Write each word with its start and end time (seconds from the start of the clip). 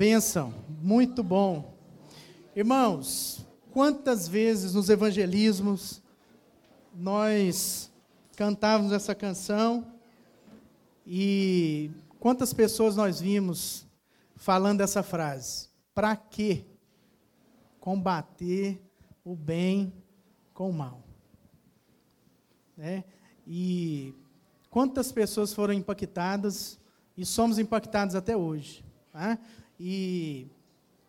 Bênção, 0.00 0.54
muito 0.80 1.22
bom. 1.22 1.74
Irmãos, 2.56 3.46
quantas 3.70 4.26
vezes 4.26 4.72
nos 4.72 4.88
evangelismos 4.88 6.02
nós 6.94 7.92
cantávamos 8.34 8.92
essa 8.92 9.14
canção 9.14 9.92
e 11.06 11.90
quantas 12.18 12.54
pessoas 12.54 12.96
nós 12.96 13.20
vimos 13.20 13.86
falando 14.36 14.80
essa 14.80 15.02
frase? 15.02 15.68
Para 15.94 16.16
que 16.16 16.64
combater 17.78 18.82
o 19.22 19.36
bem 19.36 19.92
com 20.54 20.70
o 20.70 20.72
mal? 20.72 21.02
Né? 22.74 23.04
E 23.46 24.14
quantas 24.70 25.12
pessoas 25.12 25.52
foram 25.52 25.74
impactadas 25.74 26.80
e 27.14 27.26
somos 27.26 27.58
impactados 27.58 28.14
até 28.14 28.34
hoje. 28.34 28.82
Tá? 29.12 29.38
E 29.82 30.46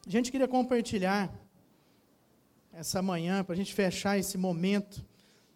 a 0.08 0.10
gente 0.10 0.32
queria 0.32 0.48
compartilhar 0.48 1.30
essa 2.72 3.02
manhã, 3.02 3.44
para 3.44 3.52
a 3.52 3.58
gente 3.58 3.74
fechar 3.74 4.18
esse 4.18 4.38
momento 4.38 5.06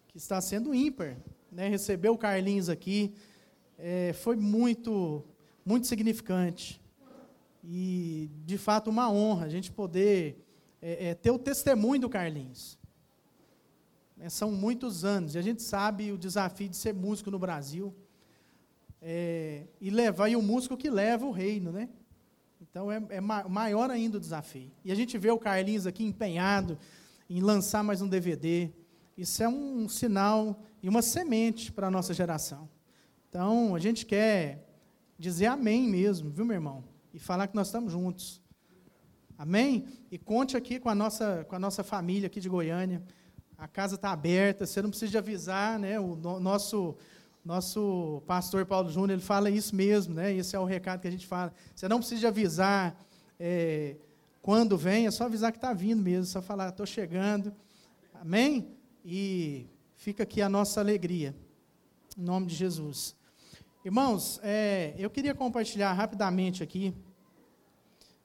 que 0.06 0.18
está 0.18 0.38
sendo 0.38 0.74
ímpar. 0.74 1.16
Né? 1.50 1.66
Receber 1.66 2.10
o 2.10 2.18
Carlinhos 2.18 2.68
aqui 2.68 3.14
é, 3.78 4.12
foi 4.12 4.36
muito, 4.36 5.24
muito 5.64 5.86
significante. 5.86 6.78
E, 7.64 8.28
de 8.44 8.58
fato, 8.58 8.90
uma 8.90 9.10
honra 9.10 9.46
a 9.46 9.48
gente 9.48 9.72
poder 9.72 10.44
é, 10.82 11.08
é, 11.08 11.14
ter 11.14 11.30
o 11.30 11.38
testemunho 11.38 12.02
do 12.02 12.10
Carlinhos. 12.10 12.78
É, 14.20 14.28
são 14.28 14.52
muitos 14.52 15.06
anos, 15.06 15.34
e 15.34 15.38
a 15.38 15.42
gente 15.42 15.62
sabe 15.62 16.12
o 16.12 16.18
desafio 16.18 16.68
de 16.68 16.76
ser 16.76 16.92
músico 16.92 17.30
no 17.30 17.38
Brasil. 17.38 17.94
É, 19.00 19.62
e 19.80 19.88
levar, 19.88 20.28
e 20.28 20.36
o 20.36 20.42
músico 20.42 20.76
que 20.76 20.90
leva 20.90 21.24
o 21.24 21.30
reino, 21.30 21.72
né? 21.72 21.88
Então 22.76 22.92
é, 22.92 23.00
é 23.08 23.20
maior 23.22 23.90
ainda 23.90 24.18
o 24.18 24.20
desafio. 24.20 24.70
E 24.84 24.92
a 24.92 24.94
gente 24.94 25.16
vê 25.16 25.30
o 25.30 25.38
Carlinhos 25.38 25.86
aqui 25.86 26.04
empenhado 26.04 26.78
em 27.26 27.40
lançar 27.40 27.82
mais 27.82 28.02
um 28.02 28.06
DVD. 28.06 28.70
Isso 29.16 29.42
é 29.42 29.48
um 29.48 29.88
sinal 29.88 30.62
e 30.82 30.88
uma 30.90 31.00
semente 31.00 31.72
para 31.72 31.86
a 31.86 31.90
nossa 31.90 32.12
geração. 32.12 32.68
Então, 33.30 33.74
a 33.74 33.78
gente 33.78 34.04
quer 34.04 34.68
dizer 35.18 35.46
amém 35.46 35.88
mesmo, 35.88 36.28
viu, 36.28 36.44
meu 36.44 36.56
irmão? 36.56 36.84
E 37.14 37.18
falar 37.18 37.46
que 37.46 37.56
nós 37.56 37.68
estamos 37.68 37.92
juntos. 37.92 38.42
Amém? 39.38 39.86
E 40.10 40.18
conte 40.18 40.54
aqui 40.54 40.78
com 40.78 40.90
a 40.90 40.94
nossa, 40.94 41.46
com 41.48 41.56
a 41.56 41.58
nossa 41.58 41.82
família 41.82 42.26
aqui 42.26 42.40
de 42.40 42.48
Goiânia. 42.50 43.02
A 43.56 43.66
casa 43.66 43.94
está 43.94 44.10
aberta, 44.10 44.66
você 44.66 44.82
não 44.82 44.90
precisa 44.90 45.18
avisar, 45.18 45.78
né? 45.78 45.98
O 45.98 46.14
no, 46.14 46.38
nosso 46.38 46.94
nosso 47.46 48.24
pastor 48.26 48.66
Paulo 48.66 48.90
Júnior, 48.90 49.12
ele 49.12 49.22
fala 49.22 49.48
isso 49.48 49.74
mesmo, 49.74 50.12
né? 50.12 50.34
Esse 50.34 50.56
é 50.56 50.58
o 50.58 50.64
recado 50.64 51.00
que 51.00 51.06
a 51.06 51.10
gente 51.10 51.28
fala. 51.28 51.54
Você 51.72 51.88
não 51.88 51.98
precisa 51.98 52.26
avisar 52.26 53.00
é, 53.38 53.94
quando 54.42 54.76
vem, 54.76 55.06
é 55.06 55.10
só 55.12 55.26
avisar 55.26 55.52
que 55.52 55.58
está 55.58 55.72
vindo 55.72 56.02
mesmo, 56.02 56.24
só 56.24 56.42
falar, 56.42 56.70
estou 56.70 56.84
chegando. 56.84 57.54
Amém? 58.14 58.76
E 59.04 59.68
fica 59.94 60.24
aqui 60.24 60.42
a 60.42 60.48
nossa 60.48 60.80
alegria, 60.80 61.36
em 62.18 62.22
nome 62.22 62.46
de 62.46 62.56
Jesus. 62.56 63.14
Irmãos, 63.84 64.40
é, 64.42 64.96
eu 64.98 65.08
queria 65.08 65.32
compartilhar 65.32 65.92
rapidamente 65.92 66.64
aqui 66.64 66.92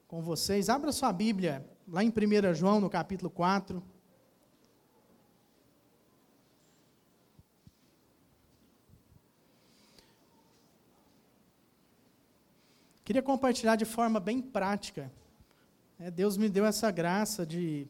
com 0.08 0.20
vocês. 0.20 0.68
Abra 0.68 0.90
sua 0.90 1.12
Bíblia 1.12 1.64
lá 1.86 2.02
em 2.02 2.08
1 2.08 2.54
João, 2.56 2.80
no 2.80 2.90
capítulo 2.90 3.30
4. 3.30 3.80
Queria 13.12 13.22
compartilhar 13.22 13.76
de 13.76 13.84
forma 13.84 14.18
bem 14.18 14.40
prática. 14.40 15.12
É, 16.00 16.10
Deus 16.10 16.38
me 16.38 16.48
deu 16.48 16.64
essa 16.64 16.90
graça 16.90 17.44
de, 17.44 17.86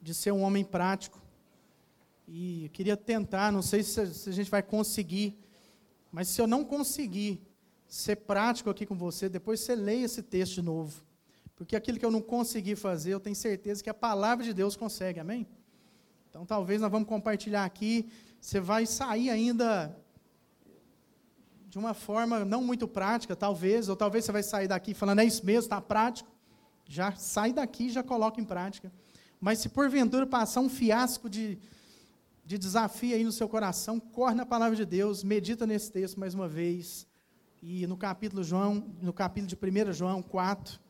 de 0.00 0.14
ser 0.14 0.30
um 0.30 0.42
homem 0.42 0.64
prático. 0.64 1.20
E 2.28 2.70
queria 2.72 2.96
tentar, 2.96 3.50
não 3.50 3.60
sei 3.60 3.82
se, 3.82 4.14
se 4.14 4.30
a 4.30 4.32
gente 4.32 4.48
vai 4.48 4.62
conseguir, 4.62 5.36
mas 6.12 6.28
se 6.28 6.40
eu 6.40 6.46
não 6.46 6.64
conseguir 6.64 7.42
ser 7.88 8.14
prático 8.14 8.70
aqui 8.70 8.86
com 8.86 8.94
você, 8.94 9.28
depois 9.28 9.58
você 9.58 9.74
leia 9.74 10.04
esse 10.04 10.22
texto 10.22 10.54
de 10.54 10.62
novo. 10.62 11.02
Porque 11.56 11.74
aquilo 11.74 11.98
que 11.98 12.06
eu 12.06 12.12
não 12.12 12.22
consegui 12.22 12.76
fazer, 12.76 13.12
eu 13.12 13.18
tenho 13.18 13.34
certeza 13.34 13.82
que 13.82 13.90
a 13.90 13.94
palavra 13.94 14.44
de 14.44 14.54
Deus 14.54 14.76
consegue, 14.76 15.18
amém? 15.18 15.48
Então 16.30 16.46
talvez 16.46 16.80
nós 16.80 16.92
vamos 16.92 17.08
compartilhar 17.08 17.64
aqui, 17.64 18.08
você 18.40 18.60
vai 18.60 18.86
sair 18.86 19.30
ainda 19.30 19.98
de 21.78 21.84
uma 21.84 21.94
forma 21.94 22.44
não 22.44 22.62
muito 22.62 22.88
prática, 22.88 23.36
talvez, 23.36 23.88
ou 23.88 23.94
talvez 23.94 24.24
você 24.24 24.32
vai 24.32 24.42
sair 24.42 24.66
daqui 24.66 24.92
falando, 24.92 25.20
é 25.20 25.24
isso 25.24 25.46
mesmo, 25.46 25.60
está 25.60 25.80
prático. 25.80 26.28
Já 26.84 27.12
sai 27.12 27.52
daqui 27.52 27.84
e 27.84 27.90
já 27.90 28.02
coloca 28.02 28.40
em 28.40 28.44
prática. 28.44 28.92
Mas 29.40 29.60
se 29.60 29.68
porventura 29.68 30.26
passar 30.26 30.60
um 30.60 30.68
fiasco 30.68 31.30
de, 31.30 31.56
de 32.44 32.58
desafio 32.58 33.14
aí 33.14 33.22
no 33.22 33.30
seu 33.30 33.48
coração, 33.48 34.00
corre 34.00 34.34
na 34.34 34.44
palavra 34.44 34.74
de 34.74 34.84
Deus, 34.84 35.22
medita 35.22 35.66
nesse 35.66 35.92
texto 35.92 36.18
mais 36.18 36.34
uma 36.34 36.48
vez. 36.48 37.06
E 37.62 37.86
no 37.86 37.96
capítulo 37.96 38.42
João, 38.42 38.84
no 39.00 39.12
capítulo 39.12 39.46
de 39.46 39.56
1 39.56 39.92
João 39.92 40.20
4, 40.20 40.80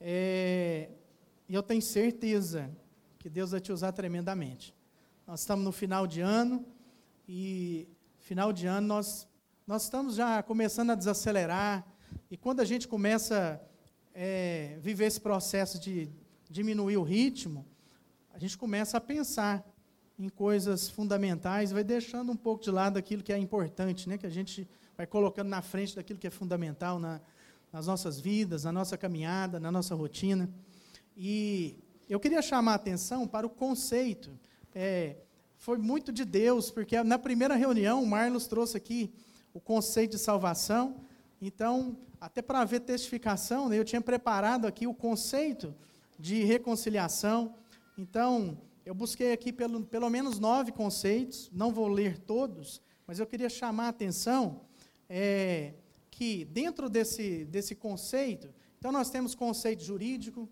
é, 0.00 0.90
eu 1.48 1.62
tenho 1.62 1.82
certeza 1.82 2.70
que 3.18 3.28
Deus 3.28 3.50
vai 3.50 3.60
te 3.60 3.72
usar 3.72 3.90
tremendamente. 3.90 4.72
Nós 5.26 5.40
estamos 5.40 5.64
no 5.64 5.72
final 5.72 6.06
de 6.06 6.20
ano, 6.20 6.64
e 7.28 7.88
final 8.20 8.52
de 8.52 8.66
ano 8.66 8.86
nós 8.86 9.26
nós 9.66 9.82
estamos 9.82 10.14
já 10.14 10.40
começando 10.44 10.90
a 10.90 10.94
desacelerar, 10.94 11.84
e 12.30 12.36
quando 12.36 12.60
a 12.60 12.64
gente 12.64 12.86
começa 12.86 13.60
a 13.60 13.68
é, 14.14 14.78
viver 14.80 15.06
esse 15.06 15.20
processo 15.20 15.80
de 15.80 16.08
diminuir 16.48 16.96
o 16.98 17.02
ritmo, 17.02 17.66
a 18.32 18.38
gente 18.38 18.56
começa 18.56 18.96
a 18.96 19.00
pensar 19.00 19.68
em 20.16 20.28
coisas 20.28 20.88
fundamentais, 20.88 21.72
vai 21.72 21.82
deixando 21.82 22.30
um 22.30 22.36
pouco 22.36 22.62
de 22.62 22.70
lado 22.70 22.96
aquilo 22.96 23.24
que 23.24 23.32
é 23.32 23.38
importante, 23.38 24.08
né? 24.08 24.16
que 24.16 24.24
a 24.24 24.30
gente 24.30 24.68
vai 24.96 25.04
colocando 25.04 25.48
na 25.48 25.60
frente 25.60 25.96
daquilo 25.96 26.20
que 26.20 26.28
é 26.28 26.30
fundamental 26.30 27.00
na, 27.00 27.20
nas 27.72 27.88
nossas 27.88 28.20
vidas, 28.20 28.62
na 28.62 28.70
nossa 28.70 28.96
caminhada, 28.96 29.58
na 29.58 29.72
nossa 29.72 29.96
rotina. 29.96 30.48
E 31.16 31.76
eu 32.08 32.20
queria 32.20 32.40
chamar 32.40 32.72
a 32.72 32.76
atenção 32.76 33.26
para 33.26 33.44
o 33.44 33.50
conceito. 33.50 34.30
É, 34.72 35.16
foi 35.56 35.76
muito 35.76 36.12
de 36.12 36.24
Deus, 36.24 36.70
porque 36.70 37.02
na 37.02 37.18
primeira 37.18 37.56
reunião, 37.56 38.00
o 38.00 38.06
Marlos 38.06 38.46
trouxe 38.46 38.76
aqui 38.76 39.12
o 39.56 39.60
conceito 39.60 40.10
de 40.10 40.18
salvação. 40.18 41.00
Então, 41.40 41.96
até 42.20 42.42
para 42.42 42.60
haver 42.60 42.80
testificação, 42.80 43.70
né, 43.70 43.78
eu 43.78 43.86
tinha 43.86 44.02
preparado 44.02 44.66
aqui 44.66 44.86
o 44.86 44.92
conceito 44.92 45.74
de 46.18 46.44
reconciliação. 46.44 47.54
Então, 47.96 48.60
eu 48.84 48.94
busquei 48.94 49.32
aqui 49.32 49.50
pelo, 49.50 49.82
pelo 49.86 50.10
menos 50.10 50.38
nove 50.38 50.72
conceitos, 50.72 51.50
não 51.54 51.72
vou 51.72 51.88
ler 51.88 52.18
todos, 52.18 52.82
mas 53.06 53.18
eu 53.18 53.26
queria 53.26 53.48
chamar 53.48 53.86
a 53.86 53.88
atenção 53.88 54.60
é, 55.08 55.72
que 56.10 56.44
dentro 56.44 56.90
desse, 56.90 57.46
desse 57.46 57.74
conceito, 57.74 58.52
então 58.78 58.92
nós 58.92 59.08
temos 59.08 59.34
conceito 59.34 59.82
jurídico, 59.82 60.46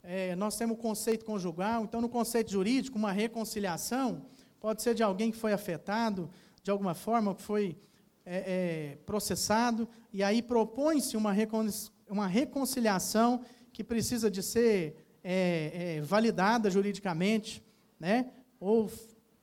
é, 0.00 0.36
nós 0.36 0.56
temos 0.56 0.78
o 0.78 0.80
conceito 0.80 1.24
conjugal, 1.24 1.82
então 1.82 2.00
no 2.00 2.08
conceito 2.08 2.52
jurídico, 2.52 2.96
uma 2.96 3.10
reconciliação 3.10 4.24
pode 4.60 4.80
ser 4.80 4.94
de 4.94 5.02
alguém 5.02 5.32
que 5.32 5.36
foi 5.36 5.52
afetado 5.52 6.30
de 6.62 6.70
alguma 6.70 6.94
forma, 6.94 7.34
que 7.34 7.42
foi 7.42 7.76
é, 8.24 8.92
é, 8.92 8.96
processado, 9.04 9.88
e 10.12 10.22
aí 10.22 10.42
propõe-se 10.42 11.16
uma, 11.16 11.32
recon, 11.32 11.66
uma 12.08 12.26
reconciliação 12.26 13.44
que 13.72 13.82
precisa 13.82 14.30
de 14.30 14.42
ser 14.42 14.96
é, 15.24 15.96
é, 15.96 16.00
validada 16.02 16.70
juridicamente, 16.70 17.62
né? 17.98 18.30
ou 18.60 18.90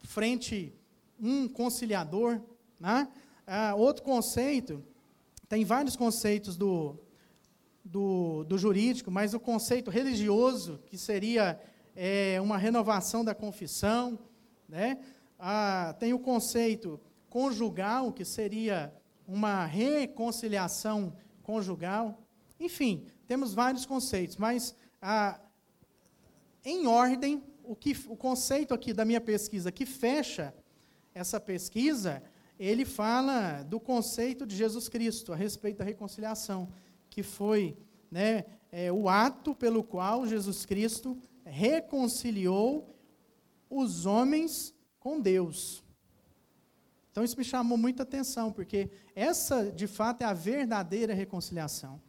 frente 0.03 0.73
um 1.19 1.47
conciliador. 1.47 2.39
Né? 2.79 3.07
Ah, 3.45 3.75
outro 3.75 4.03
conceito, 4.03 4.83
tem 5.47 5.65
vários 5.65 5.95
conceitos 5.95 6.55
do, 6.55 6.97
do, 7.83 8.43
do, 8.43 8.57
jurídico, 8.57 9.09
mas 9.11 9.33
o 9.33 9.39
conceito 9.39 9.89
religioso, 9.89 10.79
que 10.85 10.97
seria 10.97 11.59
é, 11.95 12.39
uma 12.41 12.57
renovação 12.57 13.25
da 13.25 13.33
confissão, 13.33 14.19
né? 14.67 14.99
Ah, 15.37 15.95
tem 15.99 16.13
o 16.13 16.19
conceito 16.19 16.99
conjugal, 17.29 18.11
que 18.11 18.25
seria 18.25 18.93
uma 19.27 19.65
reconciliação 19.65 21.13
conjugal. 21.43 22.21
Enfim, 22.59 23.05
temos 23.27 23.53
vários 23.53 23.85
conceitos, 23.85 24.37
mas 24.37 24.75
ah, 25.01 25.39
em 26.65 26.87
ordem, 26.87 27.43
o, 27.63 27.75
que, 27.75 27.95
o 28.07 28.15
conceito 28.15 28.73
aqui 28.73 28.91
da 28.91 29.05
minha 29.05 29.21
pesquisa 29.21 29.71
que 29.71 29.85
fecha 29.85 30.53
essa 31.13 31.39
pesquisa, 31.39 32.21
ele 32.59 32.85
fala 32.85 33.63
do 33.63 33.79
conceito 33.79 34.45
de 34.45 34.55
Jesus 34.55 34.89
Cristo 34.89 35.31
a 35.31 35.35
respeito 35.35 35.77
da 35.77 35.85
reconciliação, 35.85 36.69
que 37.09 37.23
foi 37.23 37.77
né, 38.11 38.45
é, 38.71 38.91
o 38.91 39.07
ato 39.07 39.55
pelo 39.55 39.83
qual 39.83 40.25
Jesus 40.25 40.65
Cristo 40.65 41.17
reconciliou 41.45 42.95
os 43.69 44.05
homens 44.05 44.73
com 44.99 45.19
Deus. 45.19 45.83
Então 47.19 47.25
isso 47.25 47.37
me 47.37 47.43
chamou 47.43 47.77
muita 47.77 48.03
atenção, 48.03 48.49
porque 48.49 48.89
essa, 49.13 49.69
de 49.73 49.87
fato, 49.87 50.21
é 50.21 50.25
a 50.25 50.31
verdadeira 50.31 51.13
reconciliação. 51.13 52.01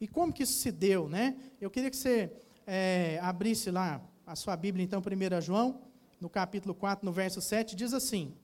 E 0.00 0.08
como 0.08 0.32
que 0.32 0.42
isso 0.42 0.54
se 0.54 0.72
deu, 0.72 1.06
né? 1.06 1.36
Eu 1.60 1.70
queria 1.70 1.90
que 1.90 1.96
você 1.98 2.32
é, 2.66 3.18
abrisse 3.20 3.70
lá 3.70 4.00
a 4.26 4.34
sua 4.34 4.56
Bíblia, 4.56 4.82
então, 4.82 5.02
1 5.02 5.40
João, 5.42 5.82
no 6.18 6.30
capítulo 6.30 6.74
4, 6.74 7.04
no 7.04 7.12
verso 7.12 7.42
7, 7.42 7.76
diz 7.76 7.92
assim: 7.92 8.34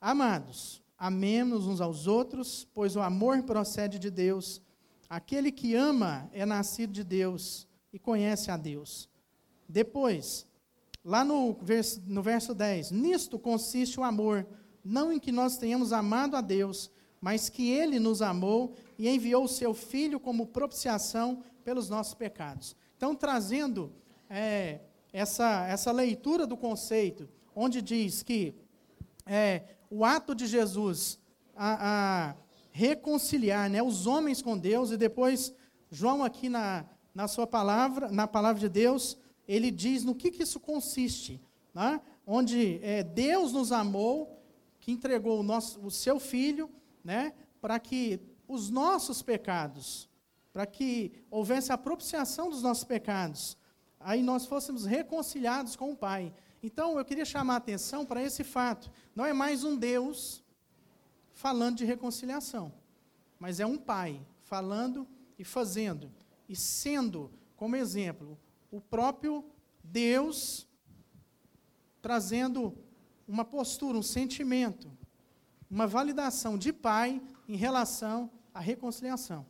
Amados, 0.00 0.80
amemos 0.96 1.66
uns 1.66 1.80
aos 1.80 2.06
outros, 2.06 2.64
pois 2.72 2.94
o 2.94 3.00
amor 3.00 3.42
procede 3.42 3.98
de 3.98 4.08
Deus. 4.08 4.62
Aquele 5.08 5.50
que 5.50 5.74
ama 5.74 6.30
é 6.32 6.46
nascido 6.46 6.92
de 6.92 7.02
Deus 7.02 7.66
e 7.92 7.98
conhece 7.98 8.52
a 8.52 8.56
Deus. 8.56 9.08
Depois, 9.68 10.46
lá 11.04 11.24
no 11.24 11.54
verso, 11.54 12.00
no 12.06 12.22
verso 12.22 12.54
10, 12.54 12.92
nisto 12.92 13.36
consiste 13.36 13.98
o 13.98 14.04
amor, 14.04 14.46
não 14.84 15.12
em 15.12 15.18
que 15.18 15.32
nós 15.32 15.56
tenhamos 15.56 15.92
amado 15.92 16.36
a 16.36 16.40
Deus, 16.40 16.90
mas 17.20 17.48
que 17.48 17.70
Ele 17.70 17.98
nos 17.98 18.22
amou 18.22 18.74
e 18.98 19.08
enviou 19.08 19.44
o 19.44 19.48
Seu 19.48 19.74
Filho 19.74 20.18
como 20.18 20.46
propiciação 20.46 21.42
pelos 21.64 21.88
nossos 21.88 22.14
pecados. 22.14 22.74
Então, 22.96 23.14
trazendo 23.14 23.92
é, 24.28 24.80
essa, 25.12 25.66
essa 25.68 25.92
leitura 25.92 26.46
do 26.46 26.56
conceito, 26.56 27.28
onde 27.54 27.82
diz 27.82 28.22
que 28.22 28.54
é, 29.26 29.62
o 29.90 30.04
ato 30.04 30.34
de 30.34 30.46
Jesus 30.46 31.18
a, 31.54 32.30
a, 32.30 32.34
reconciliar 32.72 33.68
né, 33.68 33.82
os 33.82 34.06
homens 34.06 34.40
com 34.40 34.56
Deus, 34.56 34.90
e 34.90 34.96
depois 34.96 35.52
João 35.90 36.24
aqui 36.24 36.48
na, 36.48 36.84
na 37.14 37.26
sua 37.28 37.46
palavra, 37.46 38.10
na 38.10 38.26
palavra 38.26 38.60
de 38.60 38.68
Deus, 38.68 39.18
ele 39.46 39.70
diz 39.70 40.04
no 40.04 40.14
que, 40.14 40.30
que 40.30 40.42
isso 40.42 40.60
consiste. 40.60 41.40
Né? 41.74 42.00
Onde 42.26 42.78
é, 42.82 43.02
Deus 43.02 43.52
nos 43.52 43.72
amou, 43.72 44.39
que 44.80 44.90
entregou 44.90 45.38
o, 45.38 45.42
nosso, 45.42 45.78
o 45.84 45.90
seu 45.90 46.18
Filho, 46.18 46.70
né, 47.04 47.34
para 47.60 47.78
que 47.78 48.20
os 48.48 48.70
nossos 48.70 49.22
pecados, 49.22 50.08
para 50.52 50.66
que 50.66 51.12
houvesse 51.30 51.72
a 51.72 51.78
propiciação 51.78 52.50
dos 52.50 52.62
nossos 52.62 52.84
pecados, 52.84 53.56
aí 54.00 54.22
nós 54.22 54.46
fôssemos 54.46 54.84
reconciliados 54.84 55.76
com 55.76 55.92
o 55.92 55.96
Pai. 55.96 56.32
Então, 56.62 56.98
eu 56.98 57.04
queria 57.04 57.24
chamar 57.24 57.54
a 57.54 57.58
atenção 57.58 58.04
para 58.04 58.22
esse 58.22 58.42
fato. 58.42 58.90
Não 59.14 59.24
é 59.24 59.32
mais 59.32 59.62
um 59.62 59.76
Deus 59.76 60.42
falando 61.32 61.76
de 61.76 61.84
reconciliação, 61.84 62.72
mas 63.38 63.60
é 63.60 63.66
um 63.66 63.78
Pai 63.78 64.20
falando 64.42 65.06
e 65.38 65.44
fazendo, 65.44 66.10
e 66.48 66.56
sendo, 66.56 67.30
como 67.56 67.76
exemplo, 67.76 68.38
o 68.70 68.80
próprio 68.80 69.44
Deus 69.82 70.66
trazendo 72.02 72.76
uma 73.30 73.44
postura, 73.44 73.96
um 73.96 74.02
sentimento, 74.02 74.90
uma 75.70 75.86
validação 75.86 76.58
de 76.58 76.72
Pai 76.72 77.22
em 77.48 77.54
relação 77.54 78.28
à 78.52 78.58
reconciliação. 78.58 79.46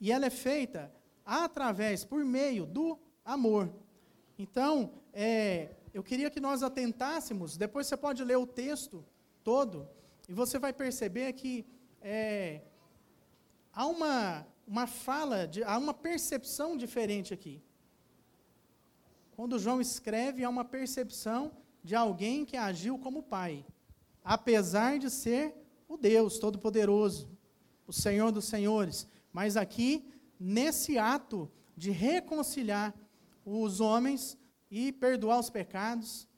E 0.00 0.12
ela 0.12 0.26
é 0.26 0.30
feita 0.30 0.92
através, 1.26 2.04
por 2.04 2.24
meio 2.24 2.64
do 2.64 2.96
amor. 3.24 3.74
Então, 4.38 4.92
é, 5.12 5.74
eu 5.92 6.02
queria 6.02 6.30
que 6.30 6.38
nós 6.38 6.62
atentássemos, 6.62 7.56
depois 7.56 7.88
você 7.88 7.96
pode 7.96 8.22
ler 8.22 8.36
o 8.36 8.46
texto 8.46 9.04
todo, 9.42 9.88
e 10.28 10.32
você 10.32 10.56
vai 10.56 10.72
perceber 10.72 11.32
que 11.32 11.66
é, 12.00 12.62
há 13.72 13.84
uma, 13.84 14.46
uma 14.64 14.86
fala, 14.86 15.48
de, 15.48 15.64
há 15.64 15.76
uma 15.76 15.92
percepção 15.92 16.76
diferente 16.76 17.34
aqui. 17.34 17.60
Quando 19.34 19.58
João 19.58 19.80
escreve, 19.80 20.44
há 20.44 20.48
uma 20.48 20.64
percepção 20.64 21.50
de 21.82 21.94
alguém 21.94 22.44
que 22.44 22.56
agiu 22.56 22.98
como 22.98 23.22
pai, 23.22 23.64
apesar 24.24 24.98
de 24.98 25.10
ser 25.10 25.54
o 25.88 25.96
Deus 25.96 26.38
Todo-Poderoso, 26.38 27.28
o 27.86 27.92
Senhor 27.92 28.30
dos 28.30 28.44
Senhores. 28.44 29.06
Mas 29.32 29.56
aqui, 29.56 30.08
nesse 30.38 30.98
ato 30.98 31.50
de 31.76 31.90
reconciliar 31.90 32.94
os 33.44 33.80
homens 33.80 34.38
e 34.70 34.92
perdoar 34.92 35.40
os 35.40 35.50
pecados, 35.50 36.28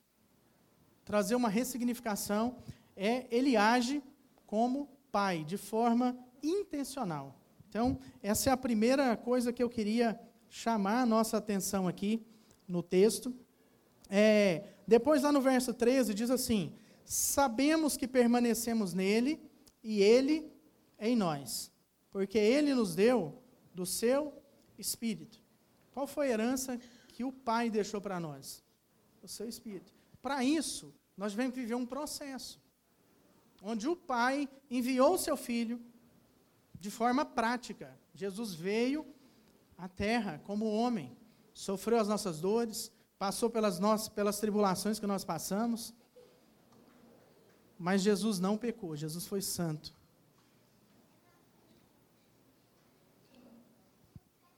trazer 1.04 1.34
uma 1.34 1.48
ressignificação, 1.48 2.56
é 2.96 3.26
ele 3.30 3.56
age 3.56 4.02
como 4.46 4.88
pai, 5.10 5.44
de 5.44 5.56
forma 5.56 6.16
intencional. 6.42 7.36
Então, 7.68 7.98
essa 8.22 8.50
é 8.50 8.52
a 8.52 8.56
primeira 8.56 9.16
coisa 9.16 9.52
que 9.52 9.62
eu 9.62 9.68
queria 9.68 10.18
chamar 10.48 11.02
a 11.02 11.06
nossa 11.06 11.38
atenção 11.38 11.88
aqui 11.88 12.24
no 12.68 12.82
texto. 12.82 13.34
É, 14.14 14.64
depois, 14.86 15.22
lá 15.22 15.32
no 15.32 15.40
verso 15.40 15.72
13, 15.72 16.12
diz 16.12 16.30
assim: 16.30 16.74
Sabemos 17.02 17.96
que 17.96 18.06
permanecemos 18.06 18.92
nele 18.92 19.40
e 19.82 20.02
ele 20.02 20.52
em 20.98 21.16
nós, 21.16 21.72
porque 22.10 22.36
ele 22.36 22.74
nos 22.74 22.94
deu 22.94 23.42
do 23.74 23.86
seu 23.86 24.34
espírito. 24.76 25.40
Qual 25.92 26.06
foi 26.06 26.28
a 26.28 26.32
herança 26.32 26.78
que 27.08 27.24
o 27.24 27.32
Pai 27.32 27.70
deixou 27.70 28.02
para 28.02 28.20
nós? 28.20 28.62
O 29.22 29.28
seu 29.28 29.48
Espírito. 29.48 29.92
Para 30.20 30.44
isso, 30.44 30.92
nós 31.16 31.32
vamos 31.32 31.54
viver 31.54 31.74
um 31.74 31.86
processo, 31.86 32.60
onde 33.62 33.88
o 33.88 33.96
Pai 33.96 34.48
enviou 34.70 35.14
o 35.14 35.18
seu 35.18 35.36
Filho 35.36 35.80
de 36.78 36.90
forma 36.90 37.24
prática. 37.24 37.98
Jesus 38.14 38.52
veio 38.52 39.06
à 39.78 39.88
terra 39.88 40.40
como 40.44 40.66
homem, 40.66 41.16
sofreu 41.54 41.98
as 41.98 42.08
nossas 42.08 42.40
dores, 42.40 42.90
passou 43.22 43.48
pelas, 43.48 43.78
nossas, 43.78 44.08
pelas 44.08 44.40
tribulações 44.40 44.98
que 44.98 45.06
nós 45.06 45.24
passamos, 45.24 45.94
mas 47.78 48.02
Jesus 48.02 48.40
não 48.40 48.58
pecou, 48.58 48.96
Jesus 48.96 49.24
foi 49.28 49.40
santo. 49.40 49.94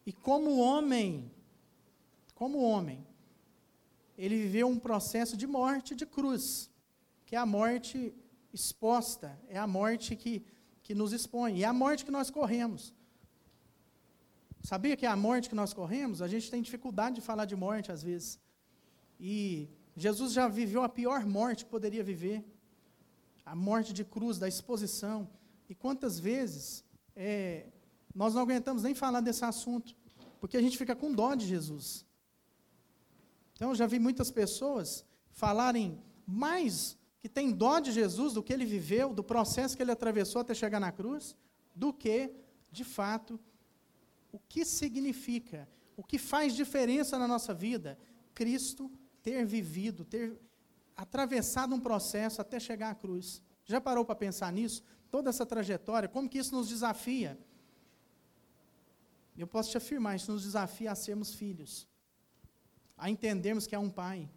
E 0.07 0.15
como 0.15 0.57
homem, 0.57 1.31
como 2.35 2.63
homem, 2.63 3.07
ele 4.17 4.37
viveu 4.45 4.67
um 4.67 4.79
processo 4.79 5.37
de 5.37 5.47
morte 5.47 5.95
de 5.95 6.07
cruz, 6.07 6.71
que 7.27 7.37
é 7.37 7.39
a 7.39 7.45
morte 7.45 8.15
exposta, 8.51 9.39
é 9.47 9.59
a 9.59 9.67
morte 9.67 10.17
que, 10.17 10.43
que 10.83 10.95
nos 10.95 11.13
expõe, 11.13 11.59
e 11.59 11.65
é 11.65 11.67
a 11.67 11.73
morte 11.75 12.03
que 12.03 12.11
nós 12.19 12.31
corremos. 12.31 12.95
Sabia 14.63 14.97
que 14.97 15.05
é 15.05 15.11
a 15.11 15.17
morte 15.17 15.51
que 15.51 15.55
nós 15.55 15.75
corremos? 15.75 16.23
A 16.23 16.29
gente 16.29 16.51
tem 16.51 16.63
dificuldade 16.63 17.17
de 17.17 17.21
falar 17.21 17.45
de 17.45 17.55
morte 17.55 17.93
às 17.93 18.03
vezes. 18.03 18.43
E 19.19 19.69
Jesus 19.97 20.33
já 20.33 20.49
viveu 20.49 20.83
a 20.83 20.89
pior 20.89 21.25
morte 21.25 21.65
que 21.65 21.71
poderia 21.71 22.03
viver 22.03 22.45
a 23.45 23.55
morte 23.55 23.93
de 23.93 24.05
cruz, 24.05 24.39
da 24.39 24.49
exposição. 24.49 25.29
E 25.69 25.75
quantas 25.75 26.19
vezes 26.19 26.85
é, 27.15 27.67
nós 28.15 28.35
não 28.35 28.43
aguentamos 28.43 28.83
nem 28.83 28.95
falar 28.95 29.21
desse 29.21 29.45
assunto, 29.45 29.95
porque 30.41 30.57
a 30.57 30.63
gente 30.63 30.79
fica 30.79 30.95
com 30.95 31.13
dó 31.13 31.35
de 31.35 31.47
Jesus. 31.47 32.07
Então, 33.55 33.71
eu 33.71 33.75
já 33.75 33.87
vi 33.87 33.99
muitas 33.99 34.31
pessoas 34.31 35.05
falarem 35.31 36.03
mais 36.27 36.97
que 37.21 37.29
tem 37.29 37.53
dó 37.53 37.79
de 37.79 37.93
Jesus 37.93 38.35
do 38.35 38.43
que 38.43 38.53
ele 38.53 38.65
viveu, 38.65 39.15
do 39.15 39.25
processo 39.25 39.77
que 39.77 39.83
ele 39.83 39.93
atravessou 39.93 40.41
até 40.41 40.55
chegar 40.55 40.81
na 40.81 40.93
cruz, 40.93 41.37
do 41.75 41.93
que, 41.93 42.31
de 42.71 42.85
fato, 42.85 43.41
o 44.31 44.39
que 44.39 44.65
significa, 44.65 45.69
o 45.97 46.03
que 46.03 46.19
faz 46.19 46.55
diferença 46.55 47.19
na 47.19 47.29
nossa 47.29 47.55
vida, 47.55 47.99
Cristo 48.35 48.91
ter 49.25 49.45
vivido, 49.47 50.05
ter 50.05 50.39
atravessado 50.95 51.75
um 51.75 51.81
processo 51.81 52.41
até 52.41 52.61
chegar 52.61 52.91
à 52.91 52.95
cruz. 52.95 53.43
Já 53.65 53.81
parou 53.81 54.05
para 54.05 54.15
pensar 54.15 54.53
nisso? 54.53 54.85
Toda 55.11 55.31
essa 55.31 55.47
trajetória, 55.47 56.09
como 56.09 56.29
que 56.29 56.39
isso 56.39 56.55
nos 56.55 56.69
desafia? 56.69 57.39
Eu 59.37 59.47
posso 59.47 59.71
te 59.71 59.79
afirmar, 59.79 60.15
isso 60.15 60.31
nos 60.31 60.43
desafia 60.43 60.93
a 60.93 60.95
sermos 60.95 61.35
filhos, 61.35 61.89
a 62.97 63.11
entendermos 63.11 63.67
que 63.67 63.75
é 63.75 63.79
um 63.79 63.91
pai. 63.91 64.31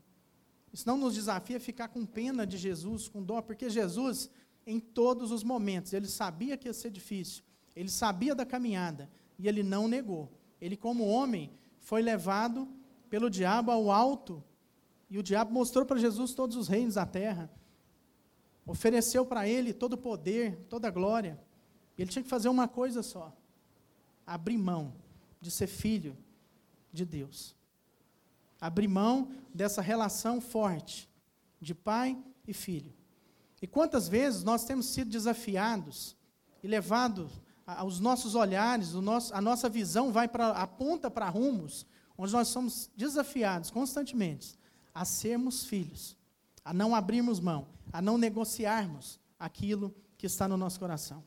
Isso 0.71 0.87
não 0.87 0.97
nos 0.97 1.13
desafia 1.13 1.57
a 1.57 1.59
ficar 1.59 1.89
com 1.89 2.05
pena 2.05 2.47
de 2.47 2.57
Jesus, 2.57 3.07
com 3.09 3.21
dó, 3.21 3.41
porque 3.41 3.69
Jesus, 3.69 4.29
em 4.65 4.79
todos 4.79 5.31
os 5.31 5.43
momentos, 5.43 5.91
ele 5.91 6.07
sabia 6.07 6.57
que 6.57 6.67
ia 6.67 6.73
ser 6.73 6.89
difícil, 6.89 7.43
ele 7.75 7.89
sabia 7.89 8.33
da 8.33 8.45
caminhada, 8.45 9.09
e 9.37 9.47
ele 9.47 9.63
não 9.63 9.87
negou. 9.87 10.31
Ele, 10.59 10.77
como 10.77 11.05
homem, 11.05 11.51
foi 11.79 12.01
levado 12.01 12.67
pelo 13.09 13.29
diabo 13.29 13.69
ao 13.71 13.91
alto 13.91 14.43
e 15.09 15.17
o 15.17 15.23
diabo 15.23 15.51
mostrou 15.53 15.85
para 15.85 15.99
Jesus 15.99 16.33
todos 16.33 16.55
os 16.55 16.67
reinos 16.67 16.95
da 16.95 17.05
terra. 17.05 17.49
Ofereceu 18.65 19.25
para 19.25 19.47
ele 19.47 19.73
todo 19.73 19.93
o 19.93 19.97
poder, 19.97 20.65
toda 20.69 20.87
a 20.87 20.91
glória. 20.91 21.39
Ele 21.97 22.09
tinha 22.09 22.23
que 22.23 22.29
fazer 22.29 22.49
uma 22.49 22.67
coisa 22.67 23.01
só: 23.01 23.33
abrir 24.25 24.57
mão 24.57 24.93
de 25.39 25.49
ser 25.49 25.67
filho 25.67 26.17
de 26.91 27.05
Deus. 27.05 27.55
Abrir 28.59 28.87
mão 28.87 29.31
dessa 29.53 29.81
relação 29.81 30.41
forte 30.41 31.09
de 31.61 31.73
pai 31.73 32.17
e 32.45 32.53
filho. 32.53 32.93
E 33.61 33.67
quantas 33.67 34.07
vezes 34.07 34.43
nós 34.43 34.65
temos 34.65 34.87
sido 34.87 35.09
desafiados 35.09 36.15
e 36.61 36.67
levados 36.67 37.31
aos 37.65 37.99
nossos 37.99 38.35
olhares, 38.35 38.93
nosso, 38.93 39.33
a 39.33 39.41
nossa 39.41 39.69
visão 39.69 40.11
vai 40.11 40.27
para 40.27 40.49
aponta 40.49 41.09
para 41.09 41.29
rumos 41.29 41.85
onde 42.17 42.33
nós 42.33 42.47
somos 42.47 42.89
desafiados 42.95 43.69
constantemente 43.69 44.57
a 44.97 45.05
sermos 45.05 45.63
filhos, 45.63 46.17
a 46.65 46.73
não 46.73 46.95
abrirmos 46.95 47.39
mão, 47.39 47.67
a 47.93 48.01
não 48.01 48.17
negociarmos 48.17 49.19
aquilo 49.39 49.95
que 50.17 50.25
está 50.25 50.47
no 50.47 50.57
nosso 50.57 50.79
coração. 50.79 51.23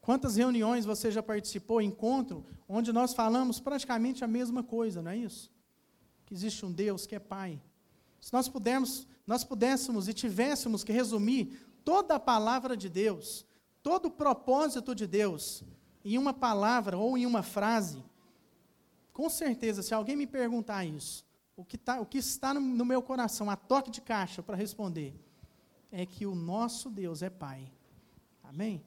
Quantas 0.00 0.36
reuniões 0.36 0.86
você 0.86 1.10
já 1.10 1.22
participou, 1.22 1.82
encontro, 1.82 2.46
onde 2.66 2.94
nós 2.94 3.12
falamos 3.12 3.60
praticamente 3.60 4.24
a 4.24 4.26
mesma 4.26 4.62
coisa, 4.62 5.02
não 5.02 5.10
é 5.10 5.18
isso? 5.18 5.52
Que 6.24 6.32
existe 6.32 6.64
um 6.64 6.72
Deus 6.72 7.06
que 7.06 7.14
é 7.14 7.18
Pai. 7.18 7.60
Se 8.22 8.32
nós 8.32 8.48
pudermos, 8.48 9.06
nós 9.26 9.44
pudéssemos 9.44 10.08
e 10.08 10.14
tivéssemos 10.14 10.82
que 10.82 10.92
resumir 10.92 11.60
toda 11.84 12.14
a 12.14 12.20
palavra 12.20 12.74
de 12.74 12.88
Deus, 12.88 13.44
todo 13.82 14.06
o 14.06 14.10
propósito 14.10 14.94
de 14.94 15.06
Deus, 15.06 15.62
em 16.02 16.16
uma 16.16 16.32
palavra 16.32 16.96
ou 16.96 17.18
em 17.18 17.26
uma 17.26 17.42
frase, 17.42 18.02
com 19.12 19.28
certeza, 19.28 19.82
se 19.82 19.92
alguém 19.92 20.16
me 20.16 20.26
perguntar 20.26 20.86
isso, 20.86 21.30
o 21.56 21.64
que, 21.64 21.76
tá, 21.76 22.00
o 22.00 22.06
que 22.06 22.18
está 22.18 22.54
no, 22.54 22.60
no 22.60 22.84
meu 22.84 23.02
coração, 23.02 23.50
a 23.50 23.56
toque 23.56 23.90
de 23.90 24.00
caixa 24.00 24.42
para 24.42 24.56
responder, 24.56 25.14
é 25.90 26.06
que 26.06 26.26
o 26.26 26.34
nosso 26.34 26.90
Deus 26.90 27.22
é 27.22 27.28
Pai. 27.30 27.70
Amém? 28.42 28.82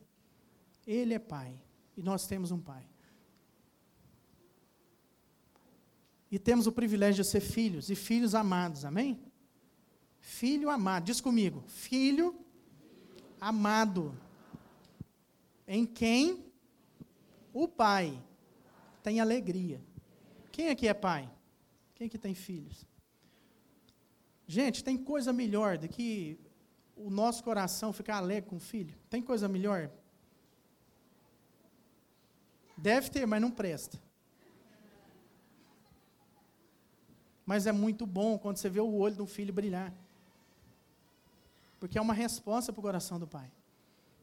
Ele 0.86 1.14
é 1.14 1.20
Pai. 1.20 1.62
E 1.96 2.02
nós 2.02 2.28
temos 2.28 2.52
um 2.52 2.60
Pai. 2.60 2.86
E 6.32 6.40
temos 6.40 6.68
o 6.68 6.72
privilégio 6.72 7.24
de 7.24 7.30
ser 7.30 7.40
filhos 7.40 7.90
e 7.90 7.96
filhos 7.96 8.34
amados. 8.34 8.84
Amém? 8.84 9.22
Filho 10.20 10.70
amado. 10.70 11.06
Diz 11.06 11.22
comigo. 11.22 11.64
Filho 11.68 12.36
amado. 13.40 14.18
Em 15.68 15.86
quem 15.86 16.44
o 17.54 17.68
Pai 17.68 18.22
tem 19.04 19.20
alegria. 19.20 19.80
Quem 20.52 20.70
aqui 20.70 20.88
é 20.88 20.94
pai? 20.94 21.30
Quem 21.96 22.10
que 22.10 22.18
tem 22.18 22.36
filhos? 22.36 22.86
Gente, 24.48 24.84
tem 24.84 24.98
coisa 24.98 25.34
melhor 25.34 25.78
do 25.78 25.88
que 25.88 26.38
o 26.96 27.10
nosso 27.10 27.44
coração 27.44 27.92
ficar 27.92 28.18
alegre 28.18 28.50
com 28.50 28.58
o 28.58 28.60
filho? 28.60 28.96
Tem 29.10 29.22
coisa 29.22 29.48
melhor? 29.48 29.90
Deve 32.78 33.10
ter, 33.10 33.26
mas 33.26 33.42
não 33.42 33.50
presta. 33.50 33.98
Mas 37.46 37.66
é 37.66 37.72
muito 37.72 38.06
bom 38.06 38.38
quando 38.38 38.58
você 38.58 38.70
vê 38.70 38.80
o 38.80 38.94
olho 38.94 39.16
do 39.16 39.26
filho 39.26 39.54
brilhar. 39.54 39.94
Porque 41.80 41.98
é 41.98 42.02
uma 42.02 42.14
resposta 42.14 42.74
para 42.74 42.80
o 42.80 42.84
coração 42.84 43.20
do 43.20 43.28
pai. 43.28 43.50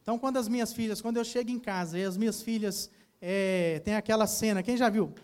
Então, 0.03 0.19
quando 0.19 0.37
as 0.37 0.49
minhas 0.49 0.73
filhas, 0.73 1.01
quando 1.01 1.17
eu 1.17 1.25
chego 1.25 1.51
em 1.51 1.59
casa 1.59 1.99
e 1.99 2.05
as 2.05 2.17
minhas 2.17 2.43
filhas 2.43 2.91
é, 3.21 3.81
tem 3.85 3.95
aquela 3.95 4.27
cena, 4.27 4.63
quem 4.63 4.77
já 4.77 4.89
viu? 4.91 5.15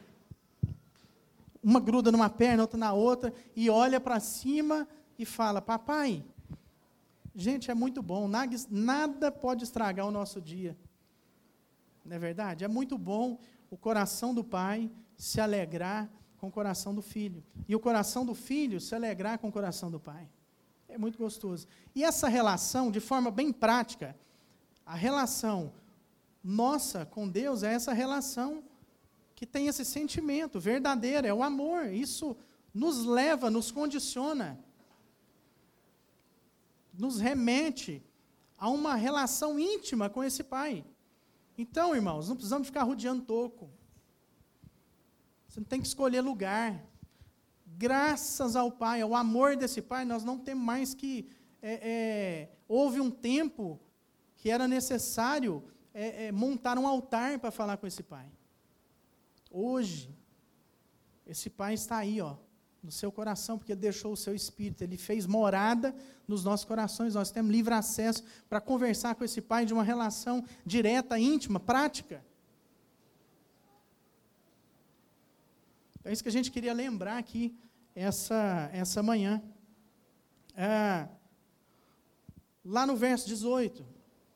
Uma 1.62 1.80
gruda 1.80 2.12
numa 2.12 2.30
perna, 2.30 2.62
outra 2.62 2.78
na 2.78 2.92
outra, 2.92 3.32
e 3.54 3.68
olha 3.68 4.00
para 4.00 4.20
cima 4.20 4.86
e 5.18 5.24
fala: 5.24 5.60
Papai, 5.60 6.24
gente, 7.34 7.70
é 7.70 7.74
muito 7.74 8.02
bom, 8.02 8.28
nada, 8.70 9.30
pode 9.30 9.64
estragar 9.64 10.06
o 10.06 10.10
nosso 10.10 10.40
dia. 10.40 10.76
Não 12.04 12.16
é 12.16 12.18
verdade? 12.18 12.64
É 12.64 12.68
muito 12.68 12.96
bom 12.96 13.38
o 13.70 13.76
coração 13.76 14.34
do 14.34 14.42
pai 14.42 14.90
se 15.16 15.40
alegrar 15.40 16.08
com 16.38 16.48
o 16.48 16.50
coração 16.50 16.94
do 16.94 17.02
filho. 17.02 17.44
E 17.68 17.74
o 17.74 17.80
coração 17.80 18.24
do 18.24 18.34
filho 18.34 18.80
se 18.80 18.94
alegrar 18.94 19.38
com 19.38 19.48
o 19.48 19.52
coração 19.52 19.90
do 19.90 20.00
pai. 20.00 20.28
É 20.88 20.96
muito 20.96 21.18
gostoso. 21.18 21.66
E 21.94 22.02
essa 22.02 22.28
relação, 22.28 22.90
de 22.90 23.00
forma 23.00 23.30
bem 23.30 23.52
prática, 23.52 24.16
a 24.86 24.94
relação 24.94 25.72
nossa 26.42 27.04
com 27.04 27.28
Deus 27.28 27.62
é 27.62 27.74
essa 27.74 27.92
relação 27.92 28.62
que 29.38 29.46
tem 29.46 29.68
esse 29.68 29.84
sentimento 29.84 30.58
verdadeiro, 30.58 31.24
é 31.24 31.32
o 31.32 31.44
amor. 31.44 31.86
Isso 31.92 32.36
nos 32.74 33.04
leva, 33.04 33.48
nos 33.48 33.70
condiciona, 33.70 34.58
nos 36.92 37.20
remete 37.20 38.02
a 38.58 38.68
uma 38.68 38.96
relação 38.96 39.56
íntima 39.56 40.10
com 40.10 40.24
esse 40.24 40.42
Pai. 40.42 40.84
Então, 41.56 41.94
irmãos, 41.94 42.28
não 42.28 42.34
precisamos 42.34 42.66
ficar 42.66 42.82
rodeando 42.82 43.22
toco. 43.22 43.70
Você 45.46 45.60
não 45.60 45.66
tem 45.68 45.80
que 45.80 45.86
escolher 45.86 46.20
lugar. 46.20 46.84
Graças 47.64 48.56
ao 48.56 48.72
Pai, 48.72 49.02
ao 49.02 49.14
amor 49.14 49.56
desse 49.56 49.80
Pai, 49.80 50.04
nós 50.04 50.24
não 50.24 50.36
temos 50.36 50.64
mais 50.64 50.94
que. 50.94 51.28
É, 51.62 51.74
é, 51.92 52.48
houve 52.66 53.00
um 53.00 53.08
tempo 53.08 53.78
que 54.34 54.50
era 54.50 54.66
necessário 54.66 55.62
é, 55.94 56.26
é, 56.26 56.32
montar 56.32 56.76
um 56.76 56.88
altar 56.88 57.38
para 57.38 57.52
falar 57.52 57.76
com 57.76 57.86
esse 57.86 58.02
Pai. 58.02 58.28
Hoje, 59.50 60.14
esse 61.26 61.48
Pai 61.50 61.74
está 61.74 61.98
aí, 61.98 62.20
ó, 62.20 62.36
no 62.82 62.92
seu 62.92 63.10
coração, 63.10 63.58
porque 63.58 63.72
ele 63.72 63.80
deixou 63.80 64.12
o 64.12 64.16
seu 64.16 64.34
espírito, 64.34 64.82
ele 64.82 64.96
fez 64.96 65.26
morada 65.26 65.94
nos 66.26 66.44
nossos 66.44 66.64
corações. 66.64 67.14
Nós 67.14 67.30
temos 67.30 67.50
livre 67.50 67.74
acesso 67.74 68.22
para 68.48 68.60
conversar 68.60 69.14
com 69.14 69.24
esse 69.24 69.40
Pai 69.40 69.66
de 69.66 69.74
uma 69.74 69.82
relação 69.82 70.44
direta, 70.64 71.18
íntima, 71.18 71.58
prática. 71.58 72.24
É 76.04 76.12
isso 76.12 76.22
que 76.22 76.28
a 76.28 76.32
gente 76.32 76.50
queria 76.50 76.72
lembrar 76.72 77.18
aqui 77.18 77.54
essa, 77.94 78.70
essa 78.72 79.02
manhã. 79.02 79.42
É, 80.56 81.08
lá 82.64 82.86
no 82.86 82.96
verso 82.96 83.26
18, 83.26 83.84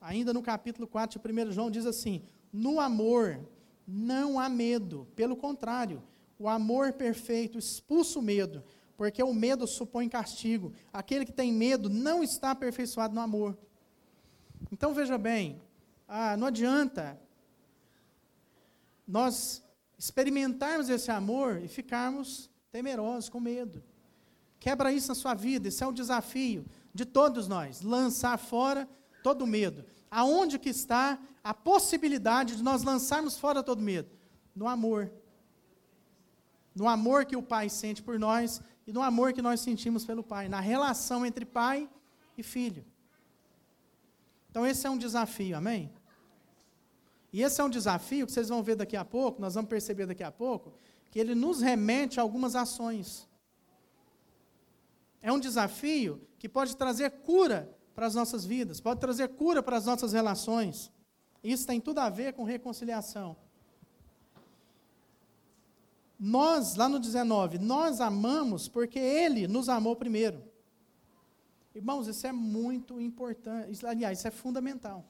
ainda 0.01 0.35
no 0.35 0.43
capítulo 0.43 0.87
4 0.87 1.19
de 1.19 1.43
1 1.43 1.53
João, 1.53 1.71
diz 1.71 1.87
assim: 1.87 2.23
No 2.53 2.81
amor 2.81 3.49
não 3.87 4.39
há 4.39 4.49
medo, 4.49 5.07
pelo 5.15 5.37
contrário, 5.37 6.03
o 6.39 6.49
amor 6.49 6.93
perfeito 6.93 7.59
expulsa 7.59 8.19
o 8.19 8.23
medo, 8.23 8.65
porque 8.97 9.23
o 9.23 9.33
medo 9.33 9.67
supõe 9.67 10.09
castigo. 10.09 10.73
Aquele 10.93 11.25
que 11.25 11.33
tem 11.33 11.53
medo 11.53 11.89
não 11.89 12.23
está 12.23 12.51
aperfeiçoado 12.51 13.15
no 13.15 13.21
amor. 13.21 13.57
Então 14.71 14.95
veja 14.95 15.19
bem, 15.19 15.61
ah, 16.09 16.37
não 16.37 16.47
adianta 16.49 17.19
nós 19.07 19.63
experimentarmos 19.99 20.89
esse 20.89 21.11
amor 21.11 21.63
e 21.63 21.69
ficarmos 21.69 22.51
temerosos, 22.71 23.29
com 23.29 23.39
medo. 23.39 23.83
Quebra 24.59 24.93
isso 24.93 25.09
na 25.09 25.15
sua 25.15 25.35
vida, 25.35 25.69
esse 25.69 25.83
é 25.83 25.87
o 25.87 25.93
desafio 25.93 26.65
de 26.95 27.05
todos 27.05 27.49
nós, 27.49 27.83
lançar 27.83 28.39
fora 28.39 28.89
todo 29.23 29.47
medo. 29.47 29.85
Aonde 30.11 30.59
que 30.59 30.69
está 30.69 31.19
a 31.43 31.53
possibilidade 31.53 32.57
de 32.57 32.63
nós 32.63 32.83
lançarmos 32.83 33.39
fora 33.39 33.63
todo 33.63 33.83
medo? 33.83 34.11
No 34.55 34.69
amor 34.69 35.11
no 36.75 36.89
amor 36.89 37.25
que 37.25 37.37
o 37.37 37.43
Pai 37.43 37.69
sente 37.69 38.03
por 38.03 38.19
nós 38.19 38.61
e 38.87 38.93
no 38.93 39.03
amor 39.03 39.33
que 39.33 39.43
nós 39.43 39.61
sentimos 39.61 40.05
pelo 40.05 40.23
Pai, 40.23 40.49
na 40.49 40.61
relação 40.61 41.25
entre 41.25 41.45
pai 41.45 41.89
e 42.37 42.43
filho. 42.43 42.85
Então, 44.51 44.67
esse 44.67 44.87
é 44.87 44.91
um 44.91 44.99
desafio, 44.99 45.57
amém? 45.57 45.91
E 47.33 47.43
esse 47.43 47.61
é 47.61 47.65
um 47.65 47.71
desafio 47.71 48.27
que 48.27 48.33
vocês 48.33 48.49
vão 48.49 48.63
ver 48.63 48.77
daqui 48.77 48.97
a 48.97 49.05
pouco, 49.05 49.41
nós 49.41 49.55
vamos 49.55 49.71
perceber 49.71 50.07
daqui 50.07 50.23
a 50.23 50.33
pouco, 50.33 50.75
que 51.11 51.19
ele 51.19 51.35
nos 51.35 51.61
remete 51.61 52.19
a 52.19 52.23
algumas 52.23 52.55
ações. 52.55 53.29
É 55.23 55.33
um 55.33 55.39
desafio 55.39 56.21
que 56.39 56.49
pode 56.49 56.77
trazer 56.77 57.11
cura 57.11 57.75
para 57.95 58.07
as 58.07 58.15
nossas 58.15 58.45
vidas, 58.45 58.81
pode 58.81 59.01
trazer 59.01 59.29
cura 59.29 59.63
para 59.63 59.77
as 59.77 59.87
nossas 59.87 60.13
relações. 60.13 60.91
Isso 61.43 61.67
tem 61.67 61.81
tudo 61.81 61.99
a 61.99 62.09
ver 62.09 62.33
com 62.33 62.45
reconciliação. 62.45 63.37
Nós, 66.19 66.77
lá 66.77 66.89
no 66.89 67.01
19, 67.01 67.59
nós 67.59 68.01
amamos 68.01 68.69
porque 68.69 68.99
Ele 68.99 69.49
nos 69.49 69.69
amou 69.69 69.97
primeiro. 69.97 70.43
Irmãos, 71.75 72.07
isso 72.07 72.27
é 72.27 72.33
muito 72.33 73.01
importante. 73.01 73.85
Aliás, 73.85 74.19
isso 74.19 74.29
é 74.29 74.31
fundamental. 74.31 75.05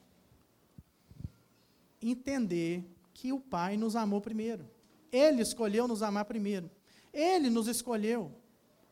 Entender 2.01 2.83
que 3.13 3.31
o 3.31 3.39
Pai 3.39 3.77
nos 3.77 3.95
amou 3.95 4.21
primeiro. 4.21 4.67
Ele 5.11 5.41
escolheu 5.41 5.87
nos 5.87 6.01
amar 6.01 6.25
primeiro. 6.25 6.71
Ele 7.13 7.49
nos 7.49 7.67
escolheu. 7.67 8.31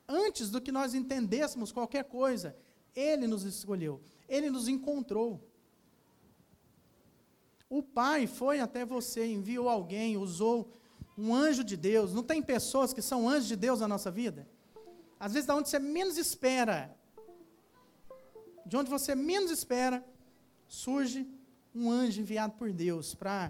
Antes 0.07 0.51
do 0.51 0.61
que 0.61 0.71
nós 0.71 0.93
entendêssemos 0.93 1.71
qualquer 1.71 2.03
coisa, 2.03 2.55
Ele 2.95 3.25
nos 3.25 3.43
escolheu. 3.43 3.99
Ele 4.27 4.49
nos 4.49 4.67
encontrou. 4.67 5.41
O 7.71 7.81
Pai 7.81 8.27
foi 8.27 8.59
até 8.59 8.83
você, 8.83 9.25
enviou 9.25 9.69
alguém, 9.69 10.17
usou 10.17 10.73
um 11.17 11.33
anjo 11.33 11.63
de 11.63 11.77
Deus. 11.77 12.13
Não 12.13 12.21
tem 12.21 12.43
pessoas 12.43 12.91
que 12.91 13.01
são 13.01 13.29
anjos 13.29 13.47
de 13.47 13.55
Deus 13.55 13.79
na 13.79 13.87
nossa 13.87 14.11
vida? 14.11 14.45
Às 15.17 15.31
vezes, 15.31 15.47
da 15.47 15.55
onde 15.55 15.69
você 15.69 15.79
menos 15.79 16.17
espera, 16.17 16.93
de 18.65 18.75
onde 18.75 18.89
você 18.89 19.15
menos 19.15 19.49
espera, 19.51 20.05
surge 20.67 21.25
um 21.73 21.89
anjo 21.89 22.19
enviado 22.19 22.55
por 22.55 22.73
Deus 22.73 23.15
para 23.15 23.49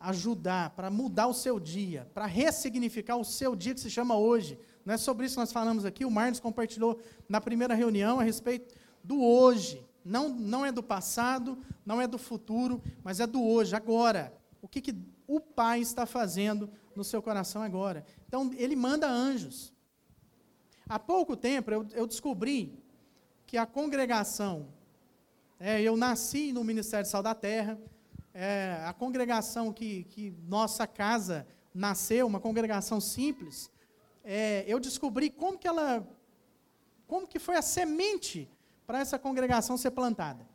ajudar, 0.00 0.70
para 0.70 0.90
mudar 0.90 1.28
o 1.28 1.34
seu 1.34 1.60
dia, 1.60 2.10
para 2.12 2.26
ressignificar 2.26 3.14
o 3.14 3.24
seu 3.24 3.54
dia 3.54 3.74
que 3.74 3.80
se 3.80 3.88
chama 3.88 4.16
hoje. 4.16 4.58
Não 4.84 4.94
é 4.94 4.96
sobre 4.96 5.24
isso 5.26 5.36
que 5.36 5.40
nós 5.40 5.52
falamos 5.52 5.84
aqui. 5.84 6.04
O 6.04 6.10
Marcos 6.10 6.40
compartilhou 6.40 6.98
na 7.28 7.40
primeira 7.40 7.76
reunião 7.76 8.18
a 8.18 8.24
respeito 8.24 8.74
do 9.04 9.22
hoje. 9.22 9.86
Não, 10.04 10.28
não 10.28 10.64
é 10.64 10.72
do 10.72 10.82
passado, 10.82 11.58
não 11.84 12.00
é 12.00 12.06
do 12.06 12.18
futuro, 12.18 12.82
mas 13.02 13.20
é 13.20 13.26
do 13.26 13.42
hoje, 13.42 13.74
agora. 13.74 14.32
O 14.60 14.68
que, 14.68 14.80
que 14.80 14.96
o 15.26 15.40
Pai 15.40 15.80
está 15.80 16.04
fazendo 16.06 16.70
no 16.94 17.04
seu 17.04 17.22
coração 17.22 17.62
agora. 17.62 18.04
Então, 18.26 18.50
ele 18.54 18.76
manda 18.76 19.08
anjos. 19.08 19.72
Há 20.88 20.98
pouco 20.98 21.36
tempo 21.36 21.70
eu, 21.70 21.86
eu 21.92 22.06
descobri 22.06 22.78
que 23.46 23.56
a 23.56 23.64
congregação, 23.64 24.68
é, 25.58 25.80
eu 25.80 25.96
nasci 25.96 26.52
no 26.52 26.64
Ministério 26.64 27.08
Sal 27.08 27.22
da 27.22 27.34
Terra, 27.34 27.78
é, 28.34 28.82
a 28.86 28.92
congregação 28.92 29.72
que, 29.72 30.04
que 30.04 30.34
nossa 30.46 30.86
casa 30.86 31.46
nasceu, 31.74 32.26
uma 32.26 32.40
congregação 32.40 33.00
simples, 33.00 33.70
é, 34.24 34.64
eu 34.66 34.78
descobri 34.78 35.30
como 35.30 35.58
que 35.58 35.66
ela, 35.66 36.06
como 37.06 37.26
que 37.26 37.38
foi 37.38 37.56
a 37.56 37.62
semente 37.62 38.50
para 38.86 39.00
essa 39.00 39.18
congregação 39.18 39.76
ser 39.76 39.90
plantada. 39.90 40.46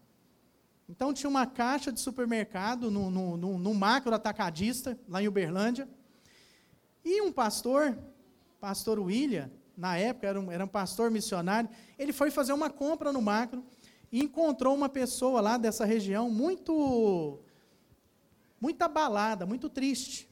Então 0.90 1.14
tinha 1.14 1.30
uma 1.30 1.46
caixa 1.46 1.92
de 1.92 2.00
supermercado 2.00 2.90
no, 2.90 3.10
no, 3.10 3.38
no, 3.38 3.58
no 3.58 3.74
macro 3.74 4.14
atacadista, 4.14 4.98
lá 5.08 5.22
em 5.22 5.28
Uberlândia, 5.28 5.88
e 7.04 7.22
um 7.22 7.32
pastor, 7.32 7.98
pastor 8.60 9.00
William, 9.00 9.52
na 9.76 9.98
época 9.98 10.28
era 10.28 10.40
um, 10.40 10.52
era 10.52 10.66
um 10.66 10.68
pastor 10.68 11.12
missionário, 11.12 11.70
ele 11.98 12.12
foi 12.12 12.32
fazer 12.32 12.54
uma 12.54 12.70
compra 12.70 13.12
no 13.12 13.22
macro 13.22 13.64
e 14.12 14.24
encontrou 14.24 14.74
uma 14.74 14.90
pessoa 14.90 15.42
lá 15.42 15.58
dessa 15.58 15.86
região 15.86 16.30
muito 16.30 17.40
muito 18.60 18.82
abalada, 18.82 19.46
muito 19.46 19.70
triste. 19.70 20.28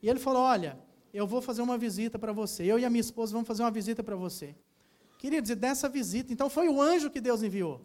E 0.00 0.08
ele 0.08 0.20
falou: 0.20 0.42
Olha, 0.42 0.78
eu 1.12 1.26
vou 1.26 1.40
fazer 1.42 1.62
uma 1.62 1.76
visita 1.76 2.18
para 2.18 2.32
você. 2.32 2.64
Eu 2.64 2.78
e 2.78 2.84
a 2.84 2.90
minha 2.90 3.00
esposa 3.00 3.32
vamos 3.32 3.48
fazer 3.48 3.62
uma 3.62 3.70
visita 3.70 4.04
para 4.04 4.14
você. 4.14 4.54
Queridos, 5.26 5.50
e 5.50 5.56
dessa 5.56 5.88
visita, 5.88 6.32
então 6.32 6.48
foi 6.48 6.68
o 6.68 6.80
anjo 6.80 7.10
que 7.10 7.20
Deus 7.20 7.42
enviou. 7.42 7.84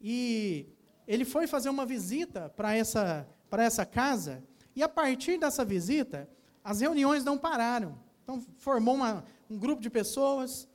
E 0.00 0.66
ele 1.06 1.26
foi 1.26 1.46
fazer 1.46 1.68
uma 1.68 1.84
visita 1.84 2.48
para 2.56 2.74
essa, 2.74 3.28
essa 3.52 3.84
casa, 3.84 4.42
e 4.74 4.82
a 4.82 4.88
partir 4.88 5.36
dessa 5.36 5.62
visita, 5.62 6.26
as 6.64 6.80
reuniões 6.80 7.24
não 7.24 7.36
pararam. 7.36 7.98
Então, 8.22 8.42
formou 8.56 8.94
uma, 8.94 9.22
um 9.50 9.58
grupo 9.58 9.82
de 9.82 9.90
pessoas, 9.90 10.66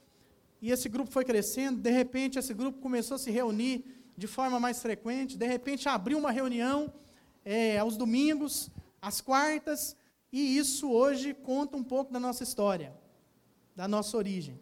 e 0.62 0.70
esse 0.70 0.88
grupo 0.88 1.10
foi 1.10 1.26
crescendo. 1.26 1.82
De 1.82 1.90
repente, 1.90 2.38
esse 2.38 2.54
grupo 2.54 2.80
começou 2.80 3.16
a 3.16 3.18
se 3.18 3.32
reunir 3.32 3.84
de 4.16 4.28
forma 4.28 4.60
mais 4.60 4.80
frequente. 4.80 5.36
De 5.36 5.48
repente, 5.48 5.90
abriu 5.90 6.20
uma 6.20 6.30
reunião 6.30 6.94
é, 7.44 7.80
aos 7.80 7.98
domingos, 7.98 8.70
às 9.02 9.20
quartas, 9.20 9.96
e 10.32 10.60
isso 10.60 10.92
hoje 10.92 11.34
conta 11.34 11.76
um 11.76 11.84
pouco 11.84 12.14
da 12.14 12.20
nossa 12.20 12.44
história, 12.44 12.94
da 13.80 13.88
nossa 13.88 14.18
origem, 14.18 14.60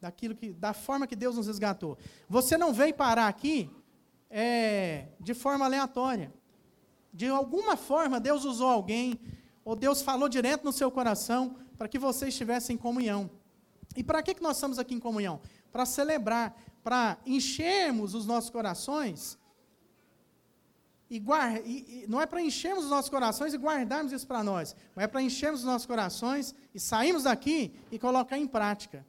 daquilo 0.00 0.34
que, 0.34 0.52
da 0.52 0.72
forma 0.72 1.06
que 1.06 1.14
Deus 1.14 1.36
nos 1.36 1.46
resgatou. 1.46 1.96
Você 2.28 2.58
não 2.58 2.72
veio 2.72 2.92
parar 2.92 3.28
aqui 3.28 3.70
é, 4.28 5.10
de 5.20 5.32
forma 5.32 5.64
aleatória. 5.64 6.34
De 7.14 7.28
alguma 7.28 7.76
forma, 7.76 8.18
Deus 8.18 8.44
usou 8.44 8.68
alguém, 8.68 9.20
ou 9.64 9.76
Deus 9.76 10.02
falou 10.02 10.28
direto 10.28 10.64
no 10.64 10.72
seu 10.72 10.90
coração, 10.90 11.54
para 11.76 11.86
que 11.86 12.00
você 12.00 12.26
estivesse 12.26 12.72
em 12.72 12.76
comunhão. 12.76 13.30
E 13.94 14.02
para 14.02 14.20
que, 14.24 14.34
que 14.34 14.42
nós 14.42 14.56
estamos 14.56 14.76
aqui 14.76 14.92
em 14.92 14.98
comunhão? 14.98 15.40
Para 15.70 15.86
celebrar, 15.86 16.60
para 16.82 17.16
enchermos 17.24 18.12
os 18.12 18.26
nossos 18.26 18.50
corações 18.50 19.38
e, 21.10 21.18
guarda, 21.18 21.60
e, 21.64 22.04
e 22.04 22.06
não 22.06 22.20
é 22.20 22.26
para 22.26 22.42
enchermos 22.42 22.84
os 22.84 22.90
nossos 22.90 23.10
corações 23.10 23.54
e 23.54 23.58
guardarmos 23.58 24.12
isso 24.12 24.26
para 24.26 24.44
nós, 24.44 24.76
mas 24.94 25.04
é 25.04 25.08
para 25.08 25.22
enchermos 25.22 25.60
os 25.60 25.66
nossos 25.66 25.86
corações 25.86 26.54
e 26.74 26.78
sairmos 26.78 27.22
daqui 27.22 27.72
e 27.90 27.98
colocar 27.98 28.36
em 28.36 28.46
prática. 28.46 29.06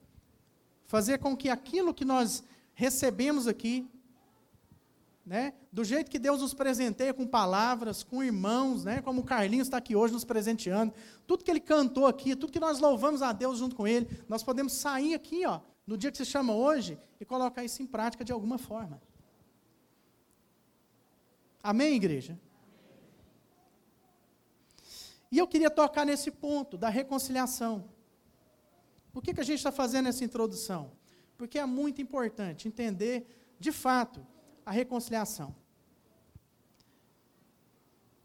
Fazer 0.86 1.18
com 1.18 1.36
que 1.36 1.50
aquilo 1.50 1.94
que 1.94 2.06
nós 2.06 2.44
recebemos 2.74 3.48
aqui, 3.48 3.90
né, 5.26 5.54
do 5.72 5.84
jeito 5.84 6.10
que 6.10 6.18
Deus 6.18 6.42
nos 6.42 6.54
presenteia 6.54 7.14
com 7.14 7.28
palavras, 7.28 8.02
com 8.02 8.24
irmãos, 8.24 8.86
né, 8.86 9.02
como 9.02 9.22
o 9.22 9.24
Carlinhos 9.24 9.68
está 9.68 9.78
aqui 9.78 9.96
hoje 9.96 10.14
nos 10.14 10.24
presenteando, 10.24 10.94
tudo 11.28 11.44
que 11.44 11.52
ele 11.52 11.60
cantou 11.60 12.08
aqui, 12.08 12.36
tudo 12.36 12.52
que 12.52 12.60
nós 12.60 12.80
louvamos 12.80 13.22
a 13.22 13.34
Deus 13.34 13.60
junto 13.60 13.76
com 13.76 13.86
ele, 13.86 14.08
nós 14.28 14.42
podemos 14.42 14.74
sair 14.74 15.14
aqui, 15.14 15.46
ó, 15.46 15.60
no 15.86 15.98
dia 15.98 16.10
que 16.10 16.18
se 16.18 16.26
chama 16.26 16.54
hoje, 16.54 16.98
e 17.20 17.26
colocar 17.26 17.64
isso 17.64 17.84
em 17.84 17.86
prática 17.86 18.24
de 18.24 18.32
alguma 18.32 18.58
forma. 18.58 19.02
Amém, 21.62 21.96
igreja? 21.96 22.40
E 25.32 25.38
eu 25.38 25.48
queria 25.48 25.70
tocar 25.70 26.06
nesse 26.06 26.32
ponto 26.32 26.78
da 26.78 26.90
reconciliação. 26.90 27.86
Por 29.12 29.22
que, 29.22 29.34
que 29.34 29.42
a 29.42 29.44
gente 29.44 29.58
está 29.58 29.72
fazendo 29.72 30.10
essa 30.10 30.24
introdução? 30.24 30.92
Porque 31.38 31.60
é 31.60 31.66
muito 31.66 32.02
importante 32.02 32.68
entender, 32.68 33.28
de 33.60 33.72
fato, 33.72 34.26
a 34.66 34.72
reconciliação. 34.72 35.56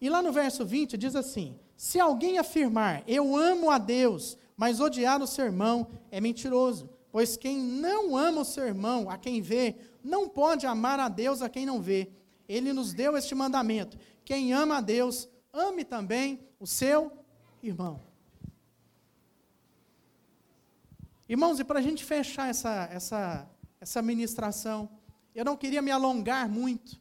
E 0.00 0.08
lá 0.08 0.22
no 0.22 0.32
verso 0.32 0.64
20 0.64 0.96
diz 0.96 1.16
assim: 1.16 1.58
Se 1.76 1.98
alguém 1.98 2.38
afirmar, 2.38 3.02
eu 3.06 3.36
amo 3.36 3.70
a 3.70 3.78
Deus, 3.78 4.38
mas 4.56 4.80
odiar 4.80 5.22
o 5.22 5.26
seu 5.26 5.46
irmão, 5.46 5.88
é 6.10 6.20
mentiroso. 6.20 6.88
Pois 7.10 7.36
quem 7.36 7.58
não 7.58 8.16
ama 8.16 8.40
o 8.40 8.44
seu 8.44 8.66
irmão, 8.66 9.08
a 9.08 9.16
quem 9.16 9.40
vê, 9.40 9.76
não 10.02 10.28
pode 10.28 10.66
amar 10.66 10.98
a 10.98 11.08
Deus 11.08 11.42
a 11.42 11.48
quem 11.48 11.64
não 11.64 11.80
vê 11.80 12.10
ele 12.48 12.72
nos 12.72 12.92
deu 12.92 13.16
este 13.16 13.34
mandamento: 13.34 13.98
quem 14.24 14.52
ama 14.52 14.78
a 14.78 14.80
Deus, 14.80 15.28
ame 15.52 15.84
também 15.84 16.46
o 16.58 16.66
seu 16.66 17.12
irmão. 17.62 18.00
Irmãos, 21.28 21.58
e 21.58 21.64
para 21.64 21.78
a 21.78 21.82
gente 21.82 22.04
fechar 22.04 22.50
essa, 22.50 22.88
essa, 22.92 23.50
essa 23.80 24.02
ministração, 24.02 24.90
eu 25.34 25.44
não 25.44 25.56
queria 25.56 25.80
me 25.80 25.90
alongar 25.90 26.48
muito. 26.48 27.00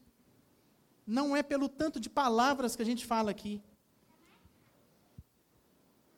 Não 1.05 1.35
é 1.35 1.43
pelo 1.43 1.67
tanto 1.67 1.99
de 1.99 2.09
palavras 2.09 2.75
que 2.75 2.81
a 2.81 2.85
gente 2.85 3.05
fala 3.05 3.31
aqui, 3.31 3.61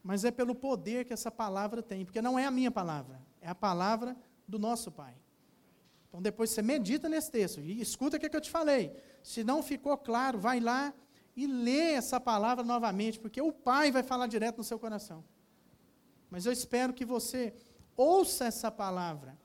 mas 0.04 0.24
é 0.24 0.30
pelo 0.30 0.54
poder 0.54 1.04
que 1.06 1.14
essa 1.14 1.32
palavra 1.32 1.82
tem, 1.82 2.06
porque 2.06 2.22
não 2.22 2.38
é 2.38 2.46
a 2.46 2.52
minha 2.52 2.70
palavra, 2.70 3.20
é 3.42 3.50
a 3.50 3.56
palavra 3.56 4.16
do 4.48 4.60
nosso 4.60 4.92
Pai. 4.92 5.16
Então 6.08 6.22
depois 6.22 6.52
você 6.52 6.62
medita 6.62 7.10
nesse 7.10 7.32
texto 7.32 7.60
e 7.60 7.82
escuta 7.82 8.16
o 8.16 8.20
que, 8.20 8.28
é 8.28 8.30
que 8.30 8.38
eu 8.38 8.42
te 8.42 8.52
falei. 8.52 8.96
Se 9.26 9.44
não 9.44 9.64
ficou 9.64 9.98
claro, 9.98 10.38
vai 10.38 10.60
lá 10.60 10.94
e 11.36 11.48
lê 11.48 11.94
essa 11.94 12.20
palavra 12.20 12.64
novamente, 12.64 13.20
porque 13.20 13.42
o 13.42 13.52
Pai 13.52 13.92
vai 13.92 14.04
falar 14.04 14.28
direto 14.28 14.60
no 14.60 14.64
seu 14.64 14.78
coração. 14.78 15.26
Mas 16.30 16.46
eu 16.46 16.52
espero 16.52 16.94
que 16.94 17.04
você 17.04 17.52
ouça 17.98 18.46
essa 18.46 18.70
palavra 18.70 19.36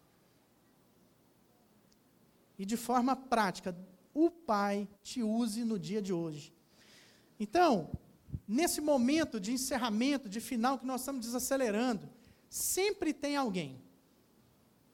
e 2.58 2.66
de 2.66 2.76
forma 2.76 3.16
prática 3.16 3.74
o 4.12 4.30
Pai 4.30 4.86
te 5.02 5.22
use 5.22 5.64
no 5.64 5.78
dia 5.78 6.02
de 6.02 6.12
hoje. 6.12 6.52
Então, 7.38 7.90
nesse 8.46 8.82
momento 8.82 9.40
de 9.40 9.50
encerramento, 9.50 10.28
de 10.28 10.40
final 10.40 10.78
que 10.78 10.84
nós 10.84 11.00
estamos 11.00 11.24
desacelerando, 11.24 12.06
sempre 12.50 13.14
tem 13.14 13.34
alguém, 13.34 13.82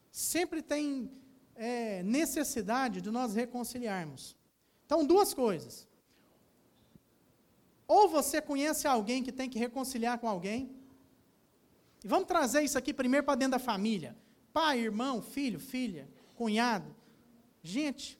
sempre 0.09 0.61
tem 0.61 1.11
é, 1.55 2.01
necessidade 2.03 3.01
de 3.01 3.11
nós 3.11 3.35
reconciliarmos. 3.35 4.36
Então, 4.87 5.05
duas 5.05 5.33
coisas. 5.33 5.85
Ou 7.85 8.07
você 8.09 8.41
conhece 8.41 8.87
alguém 8.87 9.21
que 9.21 9.33
tem 9.33 9.49
que 9.49 9.59
reconciliar 9.59 10.17
com 10.17 10.27
alguém. 10.27 10.75
E 12.03 12.07
vamos 12.07 12.27
trazer 12.27 12.61
isso 12.63 12.77
aqui 12.77 12.93
primeiro 12.93 13.25
para 13.25 13.35
dentro 13.35 13.51
da 13.51 13.59
família. 13.59 14.17
Pai, 14.53 14.79
irmão, 14.79 15.21
filho, 15.21 15.59
filha, 15.59 16.09
cunhado. 16.35 16.95
Gente, 17.61 18.17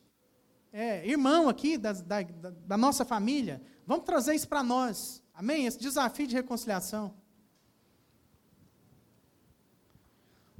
é, 0.73 1.07
irmão 1.07 1.47
aqui 1.47 1.77
da, 1.77 1.93
da, 1.93 2.21
da 2.21 2.77
nossa 2.77 3.05
família. 3.05 3.61
Vamos 3.85 4.05
trazer 4.05 4.35
isso 4.35 4.47
para 4.47 4.61
nós. 4.61 5.23
Amém? 5.33 5.65
Esse 5.65 5.79
desafio 5.79 6.27
de 6.27 6.35
reconciliação. 6.35 7.15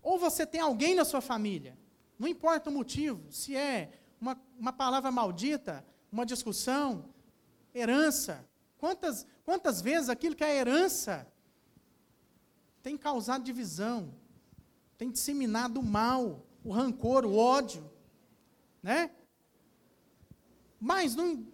Ou 0.02 0.18
você 0.18 0.46
tem 0.46 0.62
alguém 0.62 0.96
na 0.96 1.04
sua 1.04 1.20
família, 1.20 1.78
não 2.18 2.30
importa 2.30 2.70
o 2.70 2.74
motivo, 2.74 3.30
se 3.30 3.58
é 3.58 3.92
uma, 4.22 4.40
uma 4.58 4.72
palavra 4.72 5.12
maldita, 5.12 5.86
uma 6.12 6.26
discussão, 6.26 7.06
herança. 7.74 8.46
Quantas, 8.78 9.26
quantas 9.46 9.82
vezes 9.82 10.10
aquilo 10.10 10.36
que 10.36 10.44
é 10.44 10.56
herança 10.56 11.28
tem 12.82 12.98
causado 12.98 13.44
divisão, 13.44 14.14
tem 14.98 15.12
disseminado 15.12 15.80
o 15.80 15.84
mal, 15.84 16.46
o 16.64 16.72
rancor, 16.72 17.26
o 17.26 17.36
ódio, 17.36 17.90
né? 18.82 19.12
Mas 20.80 21.16
não 21.16 21.46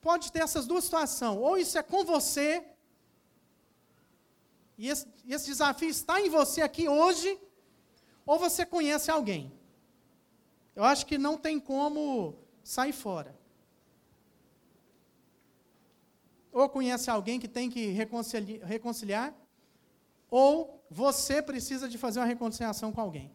pode 0.00 0.32
ter 0.32 0.40
essas 0.40 0.66
duas 0.66 0.84
situações. 0.84 1.38
Ou 1.38 1.56
isso 1.56 1.78
é 1.78 1.82
com 1.82 2.04
você, 2.04 2.64
e 4.76 4.88
esse, 4.88 5.06
esse 5.26 5.46
desafio 5.46 5.88
está 5.88 6.20
em 6.20 6.28
você 6.28 6.60
aqui 6.62 6.88
hoje, 6.88 7.38
ou 8.26 8.38
você 8.38 8.66
conhece 8.66 9.10
alguém. 9.10 9.52
Eu 10.74 10.82
acho 10.82 11.06
que 11.06 11.16
não 11.16 11.38
tem 11.38 11.60
como 11.60 12.34
sair 12.62 12.92
fora. 12.92 13.38
Ou 16.54 16.68
conhece 16.68 17.10
alguém 17.10 17.40
que 17.40 17.48
tem 17.48 17.68
que 17.68 17.86
reconciliar, 18.64 19.34
ou 20.30 20.80
você 20.88 21.42
precisa 21.42 21.88
de 21.88 21.98
fazer 21.98 22.20
uma 22.20 22.26
reconciliação 22.26 22.92
com 22.92 23.00
alguém. 23.00 23.32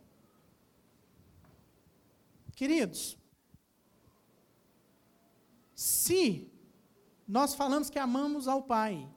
Queridos, 2.55 3.17
se 5.75 6.49
nós 7.27 7.53
falamos 7.53 7.89
que 7.89 7.99
amamos 7.99 8.47
ao 8.47 8.63
Pai, 8.63 9.07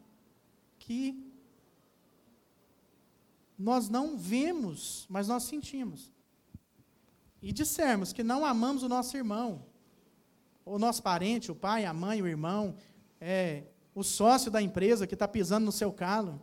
que 0.81 1.33
nós 3.57 3.89
não 3.89 4.17
vemos, 4.17 5.07
mas 5.09 5.29
nós 5.29 5.45
sentimos, 5.45 6.13
e 7.41 7.53
dissermos 7.53 8.13
que 8.13 8.25
não 8.25 8.45
amamos 8.45 8.83
o 8.83 8.89
nosso 8.89 9.17
irmão, 9.17 9.65
o 10.65 10.79
nosso 10.79 11.03
parente, 11.03 11.53
o 11.53 11.55
pai, 11.55 11.85
a 11.85 11.93
mãe, 11.93 12.23
o 12.23 12.27
irmão, 12.27 12.77
é, 13.21 13.72
o 13.95 14.03
sócio 14.03 14.51
da 14.51 14.63
empresa 14.63 15.07
que 15.07 15.15
está 15.15 15.29
pisando 15.29 15.67
no 15.67 15.73
seu 15.73 15.93
calo, 15.93 16.41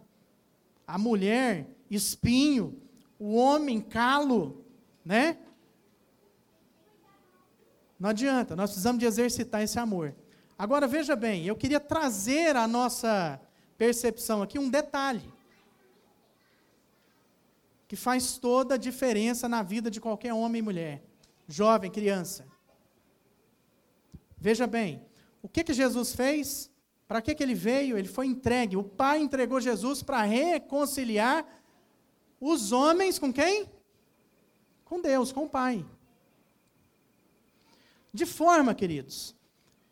a 0.86 0.98
mulher, 0.98 1.68
espinho, 1.90 2.82
o 3.18 3.36
homem, 3.36 3.82
calo, 3.82 4.66
né? 5.04 5.38
Não 8.00 8.10
adianta, 8.10 8.56
nós 8.56 8.70
precisamos 8.70 9.00
de 9.00 9.06
exercitar 9.06 9.62
esse 9.62 9.78
amor. 9.78 10.16
Agora 10.58 10.88
veja 10.88 11.16
bem, 11.16 11.46
eu 11.46 11.56
queria 11.56 11.80
trazer 11.80 12.56
à 12.56 12.68
nossa 12.68 13.40
percepção 13.78 14.42
aqui 14.42 14.60
um 14.60 14.70
detalhe 14.70 15.34
que 17.88 17.96
faz 17.96 18.38
toda 18.38 18.76
a 18.76 18.78
diferença 18.78 19.50
na 19.50 19.64
vida 19.64 19.90
de 19.90 20.00
qualquer 20.00 20.34
homem 20.34 20.60
e 20.60 20.62
mulher, 20.62 21.04
jovem, 21.48 21.90
criança. 21.90 22.46
Veja 24.38 24.68
bem, 24.68 25.04
o 25.42 25.50
que, 25.50 25.64
que 25.64 25.74
Jesus 25.74 26.14
fez? 26.14 26.72
Para 27.10 27.22
que, 27.22 27.36
que 27.36 27.44
ele 27.44 27.54
veio? 27.54 27.98
Ele 27.98 28.08
foi 28.08 28.28
entregue. 28.28 28.78
O 28.78 28.84
Pai 28.84 29.20
entregou 29.20 29.60
Jesus 29.60 30.02
para 30.02 30.22
reconciliar 30.22 31.46
os 32.40 32.72
homens 32.72 33.20
com 33.20 33.34
quem? 33.34 33.70
Com 34.86 35.02
Deus, 35.02 35.34
com 35.34 35.44
o 35.44 35.50
Pai. 35.50 35.86
De 38.14 38.26
forma, 38.26 38.74
queridos, 38.74 39.36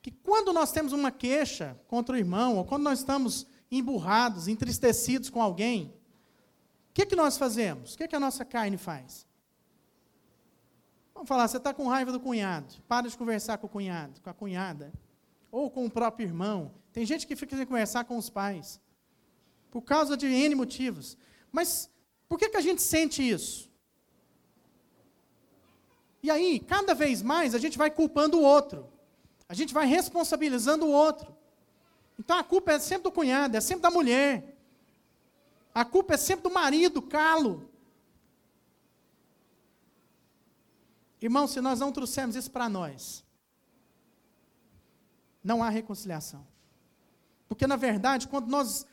que 0.01 0.11
quando 0.11 0.53
nós 0.53 0.71
temos 0.71 0.93
uma 0.93 1.11
queixa 1.11 1.77
contra 1.89 2.15
o 2.15 2.17
irmão, 2.17 2.55
ou 2.55 2.63
quando 2.63 2.83
nós 2.83 2.99
estamos 2.99 3.45
emburrados, 3.69 4.47
entristecidos 4.47 5.29
com 5.29 5.41
alguém, 5.41 5.93
que, 6.97 7.05
que 7.05 7.15
nós 7.15 7.37
fazemos? 7.37 7.93
O 7.93 7.97
que, 7.97 8.07
que 8.07 8.15
a 8.15 8.19
nossa 8.19 8.43
carne 8.43 8.75
faz? 8.75 9.27
Vamos 11.13 11.29
falar, 11.29 11.47
você 11.47 11.57
está 11.57 11.71
com 11.71 11.87
raiva 11.87 12.11
do 12.11 12.19
cunhado, 12.19 12.73
para 12.87 13.07
de 13.07 13.15
conversar 13.15 13.59
com 13.59 13.67
o 13.67 13.69
cunhado, 13.69 14.19
com 14.19 14.29
a 14.31 14.33
cunhada, 14.33 14.91
ou 15.51 15.69
com 15.69 15.85
o 15.85 15.91
próprio 15.91 16.27
irmão. 16.27 16.71
Tem 16.97 17.05
gente 17.05 17.27
que 17.27 17.35
fica 17.35 17.55
sem 17.55 17.63
conversar 17.63 18.05
com 18.05 18.17
os 18.17 18.27
pais, 18.27 18.81
por 19.69 19.83
causa 19.83 20.17
de 20.17 20.25
N 20.25 20.55
motivos. 20.55 21.15
Mas 21.51 21.91
por 22.27 22.39
que, 22.39 22.49
que 22.49 22.57
a 22.57 22.61
gente 22.67 22.81
sente 22.81 23.21
isso? 23.21 23.71
E 26.23 26.31
aí, 26.31 26.59
cada 26.59 26.95
vez 26.95 27.21
mais, 27.21 27.53
a 27.53 27.59
gente 27.59 27.77
vai 27.77 27.91
culpando 27.91 28.39
o 28.39 28.41
outro. 28.41 28.91
A 29.47 29.53
gente 29.53 29.75
vai 29.75 29.85
responsabilizando 29.85 30.87
o 30.87 30.91
outro. 30.91 31.37
Então 32.17 32.35
a 32.35 32.43
culpa 32.43 32.71
é 32.71 32.79
sempre 32.79 33.03
do 33.03 33.11
cunhado, 33.11 33.55
é 33.55 33.61
sempre 33.61 33.83
da 33.83 33.91
mulher. 33.91 34.57
A 35.75 35.85
culpa 35.85 36.15
é 36.15 36.17
sempre 36.17 36.49
do 36.49 36.49
marido, 36.49 36.99
calo. 36.99 37.69
Irmão, 41.21 41.47
se 41.47 41.61
nós 41.61 41.79
não 41.79 41.91
trouxermos 41.91 42.35
isso 42.35 42.49
para 42.49 42.67
nós, 42.67 43.23
não 45.43 45.63
há 45.63 45.69
reconciliação. 45.69 46.56
Porque, 47.47 47.65
na 47.65 47.75
verdade, 47.75 48.27
quando 48.27 48.47
nós 48.47 48.85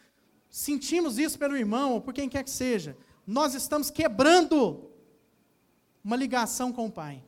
sentimos 0.48 1.18
isso 1.18 1.38
pelo 1.38 1.56
irmão, 1.56 1.94
ou 1.94 2.00
por 2.00 2.14
quem 2.14 2.28
quer 2.28 2.44
que 2.44 2.50
seja, 2.50 2.96
nós 3.26 3.54
estamos 3.54 3.90
quebrando 3.90 4.90
uma 6.02 6.16
ligação 6.16 6.72
com 6.72 6.86
o 6.86 6.92
Pai. 6.92 7.24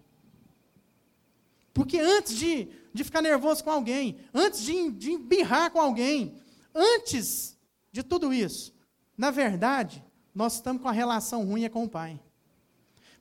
Porque 1.72 1.98
antes 1.98 2.34
de, 2.36 2.68
de 2.92 3.04
ficar 3.04 3.20
nervoso 3.20 3.64
com 3.64 3.70
alguém, 3.70 4.18
antes 4.32 4.62
de, 4.62 4.90
de 4.92 5.12
embirrar 5.12 5.70
com 5.70 5.80
alguém, 5.80 6.36
antes 6.74 7.56
de 7.90 8.02
tudo 8.02 8.32
isso, 8.32 8.74
na 9.16 9.30
verdade, 9.30 10.04
nós 10.34 10.54
estamos 10.54 10.82
com 10.82 10.88
a 10.88 10.92
relação 10.92 11.44
ruim 11.44 11.64
é 11.64 11.68
com 11.68 11.84
o 11.84 11.88
Pai. 11.88 12.20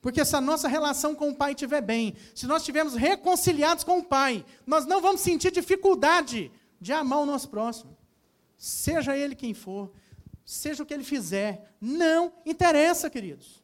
Porque 0.02 0.24
se 0.24 0.36
a 0.36 0.42
nossa 0.42 0.68
relação 0.68 1.16
com 1.16 1.30
o 1.30 1.36
Pai 1.36 1.54
estiver 1.54 1.82
bem, 1.82 2.16
se 2.36 2.46
nós 2.46 2.62
estivermos 2.62 2.94
reconciliados 2.94 3.84
com 3.84 4.00
o 4.00 4.04
Pai, 4.04 4.46
nós 4.68 4.86
não 4.86 5.02
vamos 5.02 5.22
sentir 5.22 5.52
dificuldade 5.52 6.52
de 6.80 6.94
amar 6.94 7.20
o 7.20 7.26
nosso 7.26 7.50
próximo. 7.50 7.95
Seja 8.58 9.16
ele 9.18 9.36
quem 9.36 9.54
for, 9.54 9.94
seja 10.46 10.84
o 10.84 10.86
que 10.86 10.94
ele 10.94 11.04
fizer, 11.04 11.76
não 11.80 12.34
interessa, 12.46 13.10
queridos. 13.10 13.64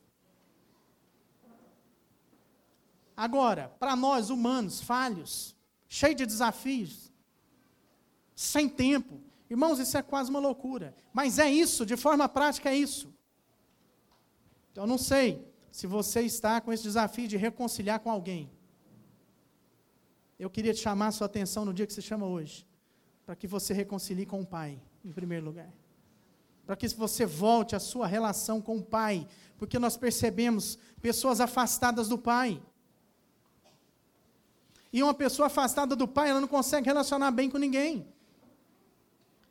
Agora, 3.16 3.70
para 3.80 3.96
nós 3.96 4.30
humanos, 4.30 4.82
falhos, 4.82 5.56
cheios 5.88 6.16
de 6.16 6.26
desafios, 6.26 7.12
sem 8.36 8.68
tempo, 8.68 9.22
Irmãos, 9.52 9.80
isso 9.80 9.98
é 9.98 10.02
quase 10.02 10.30
uma 10.30 10.40
loucura. 10.40 10.96
Mas 11.12 11.38
é 11.38 11.52
isso, 11.52 11.86
de 11.86 11.98
forma 11.98 12.30
prática 12.30 12.70
é 12.70 12.76
isso. 12.78 13.14
Então, 14.72 14.86
eu 14.86 14.88
não 14.88 14.98
sei 14.98 15.46
se 15.70 15.86
você 15.86 16.22
está 16.22 16.62
com 16.62 16.72
esse 16.72 16.84
desafio 16.84 17.28
de 17.28 17.36
reconciliar 17.36 18.00
com 18.00 18.10
alguém. 18.10 18.50
Eu 20.40 20.50
queria 20.50 20.74
te 20.74 20.80
chamar 20.80 21.08
a 21.08 21.12
sua 21.12 21.26
atenção 21.26 21.66
no 21.66 21.74
dia 21.74 21.86
que 21.86 21.92
se 21.92 22.02
chama 22.02 22.26
hoje, 22.26 22.66
para 23.26 23.36
que 23.36 23.48
você 23.48 23.74
reconcilie 23.74 24.26
com 24.26 24.42
o 24.42 24.46
Pai, 24.46 24.80
em 25.04 25.12
primeiro 25.12 25.46
lugar. 25.46 25.70
Para 26.66 26.76
que 26.76 26.88
você 26.90 27.26
volte 27.26 27.76
à 27.76 27.80
sua 27.80 28.08
relação 28.08 28.62
com 28.62 28.78
o 28.78 28.84
Pai, 28.84 29.28
porque 29.58 29.78
nós 29.78 29.98
percebemos 29.98 30.78
pessoas 31.02 31.40
afastadas 31.40 32.08
do 32.08 32.18
Pai. 32.18 32.62
E 34.94 35.02
uma 35.02 35.14
pessoa 35.14 35.48
afastada 35.48 35.96
do 35.96 36.08
Pai, 36.08 36.30
ela 36.30 36.42
não 36.42 36.48
consegue 36.48 36.88
relacionar 36.88 37.32
bem 37.32 37.50
com 37.50 37.58
ninguém. 37.58 38.08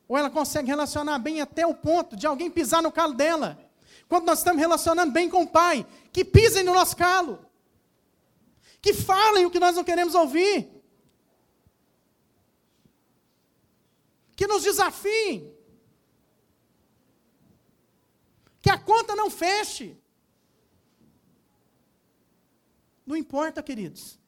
Ou 0.07 0.19
ela 0.19 0.29
consegue 0.29 0.69
relacionar 0.69 1.19
bem 1.19 1.41
até 1.41 1.67
o 1.67 1.75
ponto 1.75 2.17
de 2.17 2.27
alguém 2.27 2.51
pisar 2.51 2.83
no 2.83 2.91
calo 2.93 3.15
dela. 3.15 3.59
Quando 4.09 4.27
nós 4.27 4.41
estamos 4.41 4.61
relacionando 4.61 5.13
bem 5.13 5.31
com 5.31 5.43
o 5.43 5.49
Pai, 5.49 5.87
que 6.13 6.25
pisem 6.25 6.65
no 6.65 6.75
nosso 6.75 6.97
calo. 6.97 7.39
Que 8.83 8.93
falem 8.93 9.47
o 9.47 9.51
que 9.51 9.61
nós 9.61 9.77
não 9.77 9.85
queremos 9.85 10.15
ouvir. 10.15 10.80
Que 14.41 14.47
nos 14.47 14.63
desafiem. 14.63 15.55
Que 18.63 18.71
a 18.71 18.79
conta 18.79 19.15
não 19.15 19.29
feche. 19.29 19.89
Não 23.05 23.15
importa, 23.15 23.63
queridos. 23.63 24.19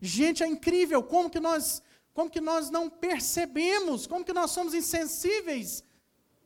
Gente, 0.00 0.42
é 0.42 0.46
incrível 0.46 1.02
como 1.02 1.28
que 1.28 1.40
nós, 1.40 1.82
como 2.14 2.30
que 2.30 2.40
nós 2.40 2.70
não 2.70 2.88
percebemos, 2.88 4.06
como 4.06 4.24
que 4.24 4.32
nós 4.32 4.50
somos 4.50 4.72
insensíveis 4.72 5.84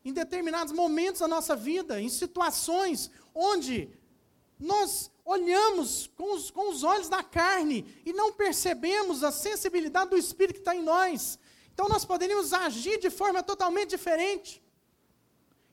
em 0.04 0.12
determinados 0.12 0.72
momentos 0.72 1.20
da 1.20 1.28
nossa 1.28 1.54
vida, 1.54 2.00
em 2.00 2.08
situações 2.08 3.12
onde 3.32 3.96
nós 4.58 5.11
olhamos 5.24 6.08
com 6.16 6.34
os, 6.34 6.50
com 6.50 6.70
os 6.70 6.82
olhos 6.82 7.08
da 7.08 7.22
carne 7.22 7.86
e 8.04 8.12
não 8.12 8.32
percebemos 8.32 9.22
a 9.22 9.30
sensibilidade 9.30 10.10
do 10.10 10.16
Espírito 10.16 10.54
que 10.54 10.60
está 10.60 10.74
em 10.74 10.82
nós. 10.82 11.38
Então 11.72 11.88
nós 11.88 12.04
poderíamos 12.04 12.52
agir 12.52 12.98
de 12.98 13.10
forma 13.10 13.42
totalmente 13.42 13.90
diferente. 13.90 14.62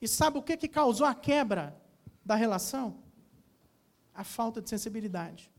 E 0.01 0.07
sabe 0.07 0.37
o 0.37 0.43
que, 0.43 0.55
que 0.55 0.67
causou 0.67 1.05
a 1.05 1.13
quebra 1.13 1.75
da 2.23 2.35
relação? 2.35 3.03
A 4.13 4.23
falta 4.23 4.61
de 4.61 4.69
sensibilidade. 4.69 5.51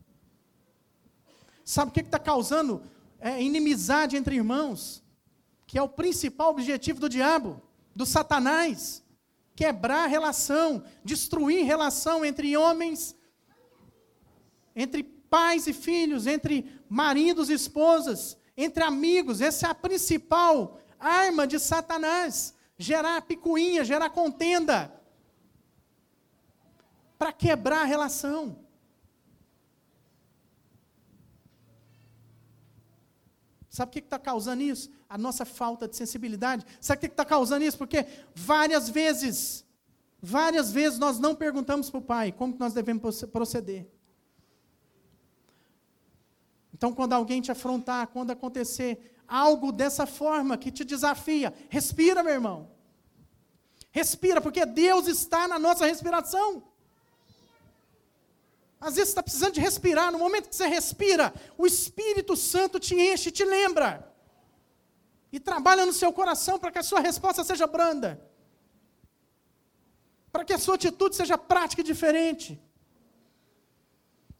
Sabe 1.63 1.91
o 1.91 1.93
que 1.93 1.99
está 1.99 2.17
causando 2.17 2.81
é, 3.19 3.41
inimizade 3.41 4.17
entre 4.17 4.35
irmãos? 4.35 5.03
Que 5.67 5.77
é 5.77 5.81
o 5.81 5.89
principal 5.89 6.49
objetivo 6.49 6.99
do 6.99 7.07
diabo, 7.07 7.61
do 7.95 8.05
Satanás. 8.05 9.03
Quebrar 9.55 10.07
relação, 10.07 10.83
destruir 11.03 11.65
relação 11.65 12.25
entre 12.25 12.57
homens, 12.57 13.15
entre 14.75 15.03
pais 15.03 15.67
e 15.67 15.73
filhos, 15.73 16.27
entre 16.27 16.79
maridos 16.89 17.49
e 17.49 17.53
esposas, 17.53 18.37
entre 18.55 18.83
amigos. 18.83 19.41
Essa 19.41 19.67
é 19.67 19.69
a 19.69 19.75
principal 19.75 20.79
arma 20.99 21.47
de 21.47 21.59
Satanás. 21.59 22.53
Gerar 22.77 23.21
picuinha, 23.21 23.83
gerar 23.83 24.09
contenda. 24.09 24.93
Para 27.17 27.31
quebrar 27.31 27.81
a 27.81 27.85
relação. 27.85 28.59
Sabe 33.69 33.89
o 33.89 33.93
que 33.93 33.99
está 33.99 34.19
causando 34.19 34.63
isso? 34.63 34.91
A 35.07 35.17
nossa 35.17 35.45
falta 35.45 35.87
de 35.87 35.95
sensibilidade. 35.95 36.65
Sabe 36.81 36.97
o 36.97 36.99
que 36.99 37.05
está 37.05 37.23
causando 37.23 37.63
isso? 37.63 37.77
Porque 37.77 38.05
várias 38.35 38.89
vezes, 38.89 39.65
várias 40.21 40.73
vezes 40.73 40.99
nós 40.99 41.19
não 41.19 41.33
perguntamos 41.33 41.89
para 41.89 41.99
o 41.99 42.03
pai 42.03 42.33
como 42.33 42.53
nós 42.59 42.73
devemos 42.73 43.23
proceder. 43.25 43.87
Então, 46.81 46.91
quando 46.91 47.13
alguém 47.13 47.39
te 47.41 47.51
afrontar, 47.51 48.07
quando 48.07 48.31
acontecer 48.31 49.13
algo 49.27 49.71
dessa 49.71 50.07
forma 50.07 50.57
que 50.57 50.71
te 50.71 50.83
desafia, 50.83 51.53
respira, 51.69 52.23
meu 52.23 52.33
irmão. 52.33 52.71
Respira, 53.91 54.41
porque 54.41 54.65
Deus 54.65 55.05
está 55.05 55.47
na 55.47 55.59
nossa 55.59 55.85
respiração. 55.85 56.63
Às 58.79 58.95
vezes 58.95 59.09
está 59.09 59.21
precisando 59.21 59.53
de 59.53 59.61
respirar. 59.61 60.11
No 60.11 60.17
momento 60.17 60.49
que 60.49 60.55
você 60.55 60.65
respira, 60.65 61.31
o 61.55 61.67
Espírito 61.67 62.35
Santo 62.35 62.79
te 62.79 62.95
enche, 62.95 63.29
te 63.29 63.45
lembra. 63.45 64.11
E 65.31 65.39
trabalha 65.39 65.85
no 65.85 65.93
seu 65.93 66.11
coração 66.11 66.57
para 66.57 66.71
que 66.71 66.79
a 66.79 66.83
sua 66.83 66.99
resposta 66.99 67.43
seja 67.43 67.67
branda. 67.67 68.19
Para 70.31 70.43
que 70.43 70.53
a 70.53 70.57
sua 70.57 70.73
atitude 70.73 71.15
seja 71.15 71.37
prática 71.37 71.81
e 71.81 71.83
diferente. 71.83 72.59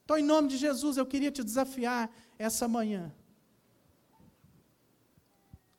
Então, 0.04 0.18
em 0.18 0.24
nome 0.24 0.48
de 0.50 0.58
Jesus, 0.58 0.98
eu 0.98 1.06
queria 1.06 1.32
te 1.32 1.44
desafiar 1.44 2.12
essa 2.42 2.68
manhã 2.68 3.14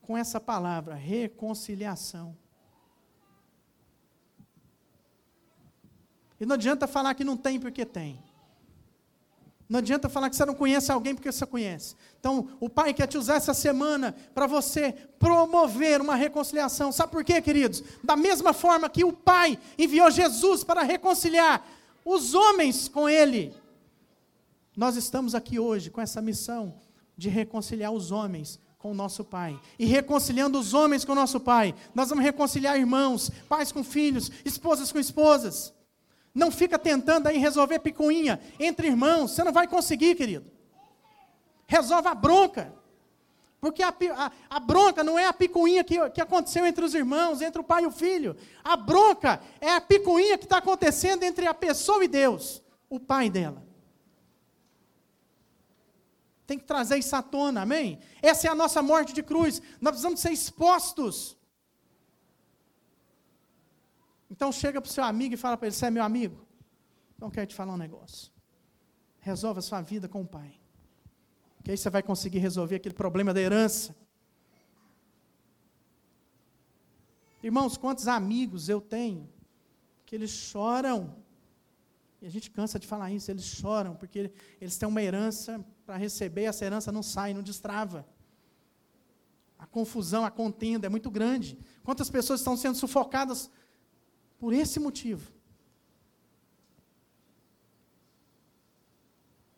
com 0.00 0.16
essa 0.16 0.40
palavra, 0.40 0.94
reconciliação. 0.94 2.36
E 6.38 6.46
não 6.46 6.54
adianta 6.54 6.86
falar 6.86 7.14
que 7.14 7.24
não 7.24 7.36
tem 7.36 7.58
porque 7.58 7.84
tem. 7.84 8.22
Não 9.68 9.78
adianta 9.78 10.08
falar 10.08 10.28
que 10.28 10.36
você 10.36 10.44
não 10.44 10.54
conhece 10.54 10.92
alguém 10.92 11.14
porque 11.14 11.32
você 11.32 11.46
conhece. 11.46 11.96
Então, 12.20 12.48
o 12.60 12.68
Pai 12.68 12.92
quer 12.92 13.06
te 13.06 13.16
usar 13.16 13.36
essa 13.36 13.54
semana 13.54 14.14
para 14.34 14.46
você 14.46 14.92
promover 15.18 16.00
uma 16.00 16.14
reconciliação. 16.14 16.92
Sabe 16.92 17.10
por 17.10 17.24
quê, 17.24 17.40
queridos? 17.40 17.82
Da 18.04 18.14
mesma 18.14 18.52
forma 18.52 18.90
que 18.90 19.04
o 19.04 19.12
Pai 19.12 19.58
enviou 19.78 20.10
Jesus 20.10 20.62
para 20.62 20.82
reconciliar 20.82 21.66
os 22.04 22.34
homens 22.34 22.86
com 22.88 23.08
Ele, 23.08 23.54
nós 24.76 24.96
estamos 24.96 25.34
aqui 25.34 25.58
hoje 25.58 25.90
com 25.90 26.00
essa 26.00 26.22
missão 26.22 26.74
de 27.16 27.28
reconciliar 27.28 27.92
os 27.92 28.10
homens 28.10 28.58
com 28.78 28.90
o 28.90 28.94
nosso 28.94 29.24
Pai. 29.24 29.58
E 29.78 29.84
reconciliando 29.84 30.58
os 30.58 30.74
homens 30.74 31.04
com 31.04 31.12
o 31.12 31.16
nosso 31.16 31.38
Pai, 31.38 31.74
nós 31.94 32.08
vamos 32.08 32.24
reconciliar 32.24 32.78
irmãos, 32.78 33.30
pais 33.48 33.70
com 33.70 33.84
filhos, 33.84 34.30
esposas 34.44 34.90
com 34.90 34.98
esposas. 34.98 35.72
Não 36.34 36.50
fica 36.50 36.78
tentando 36.78 37.28
aí 37.28 37.38
resolver 37.38 37.78
picuinha 37.78 38.40
entre 38.58 38.88
irmãos, 38.88 39.30
você 39.30 39.44
não 39.44 39.52
vai 39.52 39.68
conseguir, 39.68 40.14
querido. 40.14 40.50
Resolve 41.66 42.08
a 42.08 42.14
bronca. 42.14 42.72
Porque 43.60 43.82
a, 43.82 43.94
a, 44.16 44.32
a, 44.50 44.58
bronca 44.58 45.04
não 45.04 45.16
é 45.16 45.26
a 45.26 45.32
picuinha 45.32 45.84
que, 45.84 46.10
que 46.10 46.20
aconteceu 46.20 46.66
entre 46.66 46.84
os 46.84 46.94
irmãos, 46.94 47.40
entre 47.40 47.60
o 47.60 47.64
pai 47.64 47.84
e 47.84 47.86
o 47.86 47.92
filho. 47.92 48.34
A 48.64 48.76
bronca 48.76 49.40
é 49.60 49.70
a 49.70 49.80
picuinha 49.80 50.36
que 50.36 50.44
está 50.44 50.56
acontecendo 50.56 51.22
entre 51.22 51.46
a 51.46 51.54
pessoa 51.54 52.04
e 52.04 52.08
Deus, 52.08 52.60
o 52.90 52.98
pai 52.98 53.30
dela. 53.30 53.71
Tem 56.46 56.58
que 56.58 56.64
trazer 56.64 56.98
isso 56.98 57.14
à 57.14 57.22
tona, 57.22 57.62
amém? 57.62 58.00
Essa 58.20 58.48
é 58.48 58.50
a 58.50 58.54
nossa 58.54 58.82
morte 58.82 59.12
de 59.12 59.22
cruz. 59.22 59.62
Nós 59.80 59.92
precisamos 59.92 60.20
ser 60.20 60.32
expostos. 60.32 61.36
Então 64.30 64.50
chega 64.50 64.80
para 64.80 64.88
o 64.88 64.92
seu 64.92 65.04
amigo 65.04 65.34
e 65.34 65.36
fala 65.36 65.56
para 65.56 65.68
ele: 65.68 65.76
Você 65.76 65.86
é 65.86 65.90
meu 65.90 66.02
amigo? 66.02 66.46
Então 67.16 67.30
quero 67.30 67.46
te 67.46 67.54
falar 67.54 67.74
um 67.74 67.78
negócio. 67.78 68.32
Resolva 69.20 69.60
a 69.60 69.62
sua 69.62 69.80
vida 69.80 70.08
com 70.08 70.22
o 70.22 70.26
pai. 70.26 70.58
Que 71.62 71.70
aí 71.70 71.76
você 71.76 71.88
vai 71.88 72.02
conseguir 72.02 72.38
resolver 72.38 72.76
aquele 72.76 72.94
problema 72.94 73.32
da 73.32 73.40
herança. 73.40 73.94
Irmãos, 77.42 77.76
quantos 77.76 78.08
amigos 78.08 78.68
eu 78.68 78.80
tenho 78.80 79.28
que 80.04 80.16
eles 80.16 80.30
choram. 80.30 81.16
E 82.20 82.26
a 82.26 82.30
gente 82.30 82.50
cansa 82.50 82.78
de 82.78 82.86
falar 82.86 83.10
isso, 83.10 83.30
eles 83.30 83.44
choram, 83.44 83.96
porque 83.96 84.32
eles 84.60 84.76
têm 84.76 84.88
uma 84.88 85.02
herança 85.02 85.64
para 85.84 85.96
receber, 85.96 86.44
essa 86.44 86.64
herança 86.64 86.92
não 86.92 87.02
sai, 87.02 87.34
não 87.34 87.42
destrava. 87.42 88.06
A 89.58 89.66
confusão, 89.66 90.24
a 90.24 90.30
contenda 90.30 90.86
é 90.86 90.90
muito 90.90 91.10
grande. 91.10 91.58
Quantas 91.82 92.10
pessoas 92.10 92.40
estão 92.40 92.56
sendo 92.56 92.76
sufocadas 92.76 93.50
por 94.38 94.52
esse 94.52 94.80
motivo. 94.80 95.32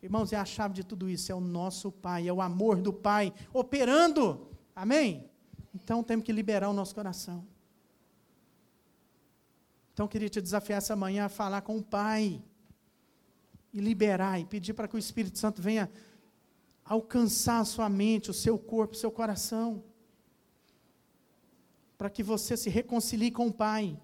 Irmãos, 0.01 0.31
é 0.31 0.35
a 0.35 0.45
chave 0.45 0.75
de 0.75 0.83
tudo 0.83 1.09
isso, 1.09 1.31
é 1.31 1.35
o 1.35 1.39
nosso 1.39 1.91
Pai, 1.91 2.27
é 2.27 2.31
o 2.31 2.39
amor 2.39 2.79
do 2.79 2.93
Pai 2.93 3.33
operando. 3.51 4.47
Amém? 4.75 5.27
Então 5.73 6.03
temos 6.03 6.23
que 6.23 6.31
liberar 6.31 6.69
o 6.69 6.73
nosso 6.73 6.93
coração. 6.93 7.43
Então 9.91 10.07
queria 10.07 10.29
te 10.29 10.39
desafiar 10.39 10.77
essa 10.77 10.95
manhã 10.95 11.25
a 11.25 11.29
falar 11.29 11.61
com 11.61 11.77
o 11.77 11.83
Pai 11.83 12.43
e 13.73 13.79
liberar 13.79 14.39
e 14.39 14.45
pedir 14.45 14.75
para 14.75 14.87
que 14.87 14.95
o 14.95 14.99
Espírito 14.99 15.39
Santo 15.39 15.59
venha 15.59 15.89
alcançar 16.85 17.59
a 17.59 17.65
sua 17.65 17.89
mente, 17.89 18.29
o 18.29 18.33
seu 18.33 18.59
corpo, 18.59 18.93
o 18.93 18.97
seu 18.97 19.11
coração, 19.11 19.83
para 21.97 22.09
que 22.09 22.21
você 22.21 22.55
se 22.55 22.69
reconcilie 22.69 23.31
com 23.31 23.47
o 23.47 23.53
Pai 23.53 23.99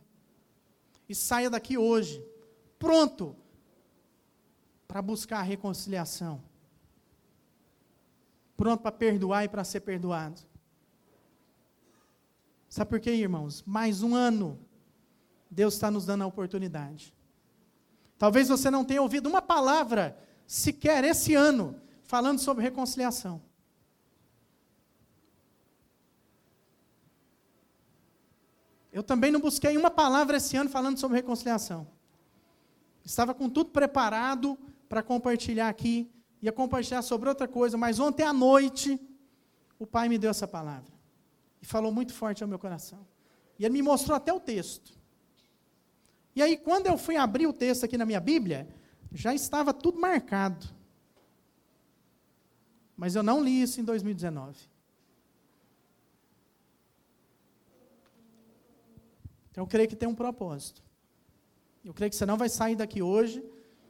e 1.07 1.13
saia 1.13 1.49
daqui 1.49 1.77
hoje, 1.77 2.25
pronto 2.79 3.35
para 4.87 5.01
buscar 5.01 5.39
a 5.39 5.43
reconciliação, 5.43 6.41
pronto 8.57 8.81
para 8.81 8.91
perdoar 8.91 9.45
e 9.45 9.49
para 9.49 9.63
ser 9.63 9.81
perdoado. 9.81 10.41
Sabe 12.67 12.89
por 12.89 12.99
quê, 12.99 13.11
irmãos? 13.11 13.61
Mais 13.65 14.01
um 14.01 14.15
ano, 14.15 14.57
Deus 15.49 15.75
está 15.75 15.91
nos 15.91 16.05
dando 16.05 16.23
a 16.23 16.27
oportunidade. 16.27 17.13
Talvez 18.17 18.47
você 18.47 18.71
não 18.71 18.85
tenha 18.85 19.01
ouvido 19.01 19.27
uma 19.27 19.41
palavra 19.41 20.17
sequer 20.47 21.03
esse 21.03 21.35
ano 21.35 21.79
falando 22.11 22.39
sobre 22.39 22.61
reconciliação. 22.61 23.41
Eu 28.91 29.01
também 29.01 29.31
não 29.31 29.39
busquei 29.39 29.77
uma 29.77 29.89
palavra 29.89 30.35
esse 30.35 30.57
ano 30.57 30.69
falando 30.69 30.97
sobre 30.97 31.15
reconciliação. 31.15 31.87
Estava 33.05 33.33
com 33.33 33.49
tudo 33.49 33.69
preparado 33.69 34.59
para 34.89 35.01
compartilhar 35.01 35.69
aqui, 35.69 36.11
ia 36.41 36.51
compartilhar 36.51 37.01
sobre 37.01 37.29
outra 37.29 37.47
coisa, 37.47 37.77
mas 37.77 37.97
ontem 37.97 38.23
à 38.23 38.33
noite 38.33 38.99
o 39.79 39.87
pai 39.87 40.09
me 40.09 40.17
deu 40.17 40.31
essa 40.31 40.45
palavra 40.45 40.91
e 41.61 41.65
falou 41.65 41.93
muito 41.93 42.13
forte 42.13 42.43
ao 42.43 42.49
meu 42.49 42.59
coração. 42.59 43.07
E 43.57 43.63
ele 43.63 43.75
me 43.75 43.81
mostrou 43.81 44.17
até 44.17 44.33
o 44.33 44.39
texto. 44.41 44.99
E 46.35 46.41
aí, 46.41 46.57
quando 46.57 46.87
eu 46.87 46.97
fui 46.97 47.15
abrir 47.15 47.47
o 47.47 47.53
texto 47.53 47.85
aqui 47.85 47.97
na 47.97 48.05
minha 48.05 48.19
Bíblia, 48.19 48.67
já 49.13 49.33
estava 49.33 49.73
tudo 49.73 49.97
marcado. 49.97 50.80
Mas 53.01 53.15
eu 53.15 53.23
não 53.23 53.43
li 53.43 53.63
isso 53.63 53.81
em 53.81 53.83
2019. 53.83 54.55
Então 59.49 59.63
eu 59.63 59.67
creio 59.67 59.89
que 59.89 59.95
tem 59.95 60.07
um 60.07 60.13
propósito. 60.13 60.83
Eu 61.83 61.95
creio 61.95 62.11
que 62.11 62.15
você 62.15 62.27
não 62.27 62.37
vai 62.37 62.47
sair 62.47 62.75
daqui 62.75 63.01
hoje 63.01 63.43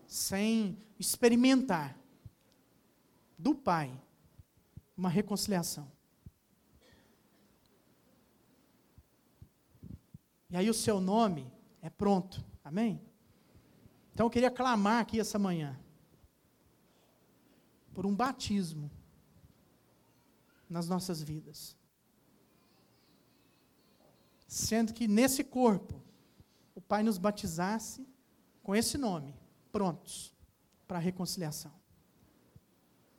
sem 0.08 0.78
experimentar 0.98 2.00
do 3.38 3.54
Pai 3.54 3.92
uma 4.96 5.10
reconciliação. 5.10 5.92
E 10.50 10.56
aí 10.56 10.70
o 10.70 10.74
seu 10.74 11.02
nome 11.02 11.52
é 11.82 11.90
pronto. 11.90 12.42
Amém? 12.64 13.02
Então 14.14 14.26
eu 14.26 14.30
queria 14.30 14.50
clamar 14.50 15.02
aqui 15.02 15.20
essa 15.20 15.38
manhã 15.38 15.78
por 17.94 18.06
um 18.06 18.16
batismo 18.16 18.90
nas 20.72 20.88
nossas 20.88 21.22
vidas 21.22 21.76
sendo 24.52 24.94
que 24.94 25.08
nesse 25.08 25.46
corpo 25.46 26.04
o 26.76 26.82
Pai 26.82 27.02
nos 27.04 27.18
batizasse 27.18 28.06
com 28.62 28.76
esse 28.76 28.98
nome, 28.98 29.34
prontos 29.72 30.36
para 30.86 30.98
a 30.98 31.02
reconciliação. 31.02 31.72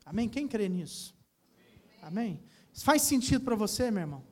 Amém? 0.04 0.28
Quem 0.28 0.46
crê 0.46 0.68
nisso? 0.68 1.16
Amém? 2.02 2.38
Isso 2.70 2.84
faz 2.84 3.00
sentido 3.00 3.42
para 3.42 3.56
você, 3.56 3.90
meu 3.90 4.02
irmão? 4.02 4.22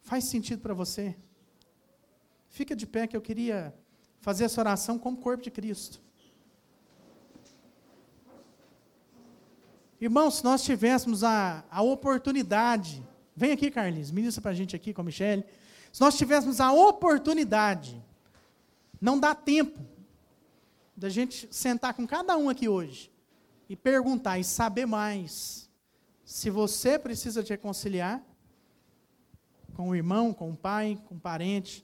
Faz 0.00 0.24
sentido 0.24 0.62
para 0.62 0.72
você? 0.72 1.14
Fica 2.48 2.74
de 2.74 2.86
pé 2.86 3.06
que 3.06 3.14
eu 3.14 3.20
queria 3.20 3.78
fazer 4.20 4.44
essa 4.44 4.58
oração 4.58 4.98
como 4.98 5.18
corpo 5.18 5.44
de 5.44 5.50
Cristo. 5.50 6.00
Irmãos, 10.00 10.36
se 10.36 10.44
nós 10.44 10.62
tivéssemos 10.64 11.22
a, 11.22 11.64
a 11.70 11.82
oportunidade 11.82 13.02
Vem 13.40 13.52
aqui, 13.52 13.70
Carlinhos, 13.70 14.10
ministra 14.10 14.42
para 14.42 14.50
a 14.50 14.54
gente 14.54 14.76
aqui 14.76 14.92
com 14.92 15.00
a 15.00 15.04
Michelle. 15.04 15.42
Se 15.90 15.98
nós 15.98 16.14
tivéssemos 16.18 16.60
a 16.60 16.70
oportunidade, 16.70 17.98
não 19.00 19.18
dá 19.18 19.34
tempo 19.34 19.80
da 20.94 21.08
gente 21.08 21.48
sentar 21.50 21.94
com 21.94 22.06
cada 22.06 22.36
um 22.36 22.50
aqui 22.50 22.68
hoje 22.68 23.10
e 23.66 23.74
perguntar 23.74 24.38
e 24.38 24.44
saber 24.44 24.84
mais 24.84 25.70
se 26.22 26.50
você 26.50 26.98
precisa 26.98 27.42
te 27.42 27.48
reconciliar 27.48 28.22
com 29.72 29.88
o 29.88 29.96
irmão, 29.96 30.34
com 30.34 30.50
o 30.50 30.56
pai, 30.56 31.00
com 31.06 31.14
o 31.14 31.18
parente, 31.18 31.82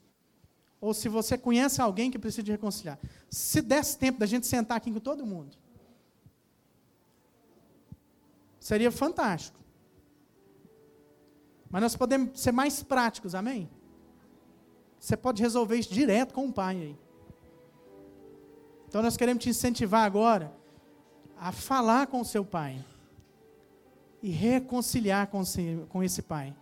ou 0.79 0.93
se 0.93 1.09
você 1.09 1.39
conhece 1.39 1.81
alguém 1.81 2.11
que 2.11 2.19
precisa 2.19 2.43
de 2.43 2.53
reconciliar. 2.53 2.99
Se 3.31 3.63
desse 3.63 3.97
tempo 3.97 4.19
da 4.19 4.27
gente 4.27 4.47
sentar 4.47 4.77
aqui 4.77 4.93
com 4.93 5.01
todo 5.01 5.25
mundo, 5.25 5.57
seria 8.67 8.91
fantástico. 8.91 9.61
Mas 11.71 11.83
nós 11.83 11.95
podemos 11.95 12.41
ser 12.41 12.51
mais 12.51 12.83
práticos, 12.83 13.33
amém? 13.33 13.71
Você 14.99 15.17
pode 15.17 15.41
resolver 15.41 15.77
isso 15.77 15.95
direto 15.95 16.35
com 16.35 16.47
o 16.47 16.53
pai 16.53 16.77
aí. 16.77 16.99
Então 18.89 19.03
nós 19.03 19.17
queremos 19.17 19.45
te 19.45 19.51
incentivar 19.51 20.05
agora 20.05 20.53
a 21.39 21.53
falar 21.53 22.09
com 22.09 22.21
o 22.21 22.25
seu 22.25 22.45
pai 22.45 22.85
e 24.21 24.31
reconciliar 24.31 25.29
com, 25.29 25.43
com 25.89 26.03
esse 26.03 26.23
pai. 26.23 26.53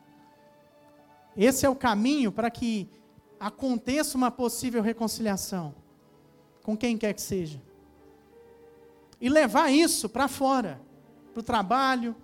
Esse 1.35 1.65
é 1.65 1.71
o 1.71 1.75
caminho 1.75 2.31
para 2.31 2.51
que 2.51 2.87
aconteça 3.41 4.15
uma 4.19 4.31
possível 4.31 4.83
reconciliação 4.83 5.75
com 6.63 6.77
quem 6.77 6.99
quer 6.99 7.15
que 7.15 7.23
seja. 7.23 7.63
e 9.19 9.29
levar 9.31 9.71
isso 9.71 10.07
para 10.07 10.29
fora, 10.29 10.84
para 11.35 11.41
o 11.41 11.45
trabalho. 11.45 12.17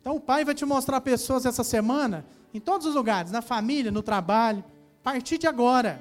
Então 0.00 0.14
o 0.14 0.20
Pai 0.20 0.44
vai 0.44 0.54
te 0.54 0.64
mostrar 0.64 1.00
pessoas 1.00 1.46
essa 1.46 1.64
semana, 1.64 2.24
em 2.52 2.60
todos 2.60 2.86
os 2.86 2.94
lugares, 2.94 3.32
na 3.32 3.42
família, 3.42 3.90
no 3.90 4.02
trabalho, 4.02 4.62
a 5.00 5.02
partir 5.02 5.38
de 5.38 5.46
agora. 5.46 6.00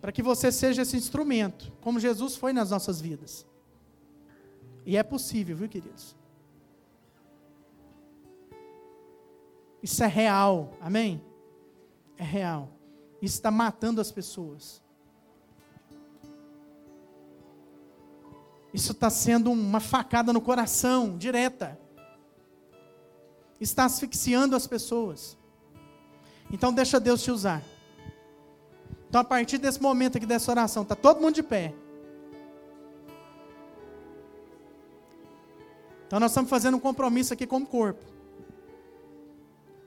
Para 0.00 0.10
que 0.10 0.22
você 0.22 0.50
seja 0.50 0.82
esse 0.82 0.96
instrumento, 0.96 1.70
como 1.80 2.00
Jesus 2.00 2.34
foi 2.34 2.52
nas 2.52 2.70
nossas 2.70 3.00
vidas. 3.00 3.46
E 4.84 4.96
é 4.96 5.02
possível, 5.02 5.56
viu, 5.56 5.68
queridos? 5.68 6.16
Isso 9.80 10.02
é 10.02 10.08
real, 10.08 10.76
amém? 10.80 11.22
É 12.16 12.24
real. 12.24 12.70
Isso 13.20 13.36
está 13.36 13.50
matando 13.50 14.00
as 14.00 14.10
pessoas. 14.10 14.81
Isso 18.72 18.92
está 18.92 19.10
sendo 19.10 19.50
uma 19.50 19.80
facada 19.80 20.32
no 20.32 20.40
coração, 20.40 21.16
direta. 21.16 21.78
Está 23.60 23.84
asfixiando 23.84 24.56
as 24.56 24.66
pessoas. 24.66 25.36
Então 26.50 26.72
deixa 26.72 26.98
Deus 26.98 27.22
te 27.22 27.30
usar. 27.30 27.62
Então 29.08 29.20
a 29.20 29.24
partir 29.24 29.58
desse 29.58 29.80
momento 29.80 30.16
aqui 30.16 30.26
dessa 30.26 30.50
oração, 30.50 30.82
está 30.82 30.96
todo 30.96 31.20
mundo 31.20 31.34
de 31.34 31.42
pé. 31.42 31.74
Então 36.06 36.18
nós 36.18 36.30
estamos 36.30 36.50
fazendo 36.50 36.76
um 36.76 36.80
compromisso 36.80 37.32
aqui 37.32 37.46
como 37.46 37.66
corpo 37.66 38.12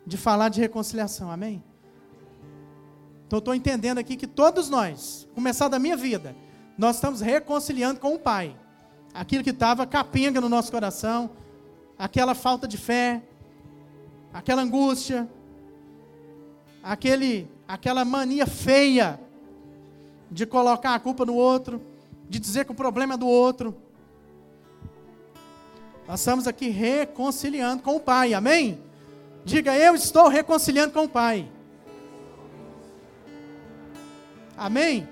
de 0.06 0.18
falar 0.18 0.50
de 0.50 0.62
reconciliação, 0.62 1.32
amém? 1.32 1.64
Então 3.26 3.40
estou 3.40 3.56
entendendo 3.56 3.98
aqui 3.98 4.16
que 4.16 4.28
todos 4.28 4.70
nós, 4.70 5.28
começar 5.34 5.68
da 5.68 5.80
minha 5.80 5.98
vida, 5.98 6.36
nós 6.78 6.98
estamos 6.98 7.22
reconciliando 7.22 8.00
com 8.00 8.14
o 8.14 8.20
Pai. 8.20 8.56
Aquilo 9.16 9.46
que 9.46 9.52
estava 9.52 9.88
capenga 9.88 10.42
no 10.42 10.50
nosso 10.50 10.70
coração, 10.70 11.30
aquela 11.98 12.36
falta 12.36 12.68
de 12.68 12.78
fé, 12.78 13.24
aquela 14.34 14.62
angústia, 14.62 15.30
aquele, 16.84 17.50
aquela 17.66 18.04
mania 18.04 18.46
feia 18.46 19.18
de 20.30 20.46
colocar 20.46 20.94
a 20.94 21.00
culpa 21.00 21.26
no 21.26 21.34
outro, 21.34 21.82
de 22.30 22.40
dizer 22.40 22.66
que 22.66 22.74
o 22.74 22.76
problema 22.76 23.14
é 23.14 23.18
do 23.18 23.26
outro. 23.26 23.74
Nós 26.06 26.20
estamos 26.20 26.46
aqui 26.46 26.68
reconciliando 26.68 27.84
com 27.84 27.96
o 27.96 28.02
Pai, 28.02 28.34
amém? 28.34 28.82
Diga, 29.46 29.78
eu 29.78 29.96
estou 29.96 30.28
reconciliando 30.28 30.92
com 30.92 31.06
o 31.06 31.10
Pai. 31.10 31.50
Amém? 34.58 35.08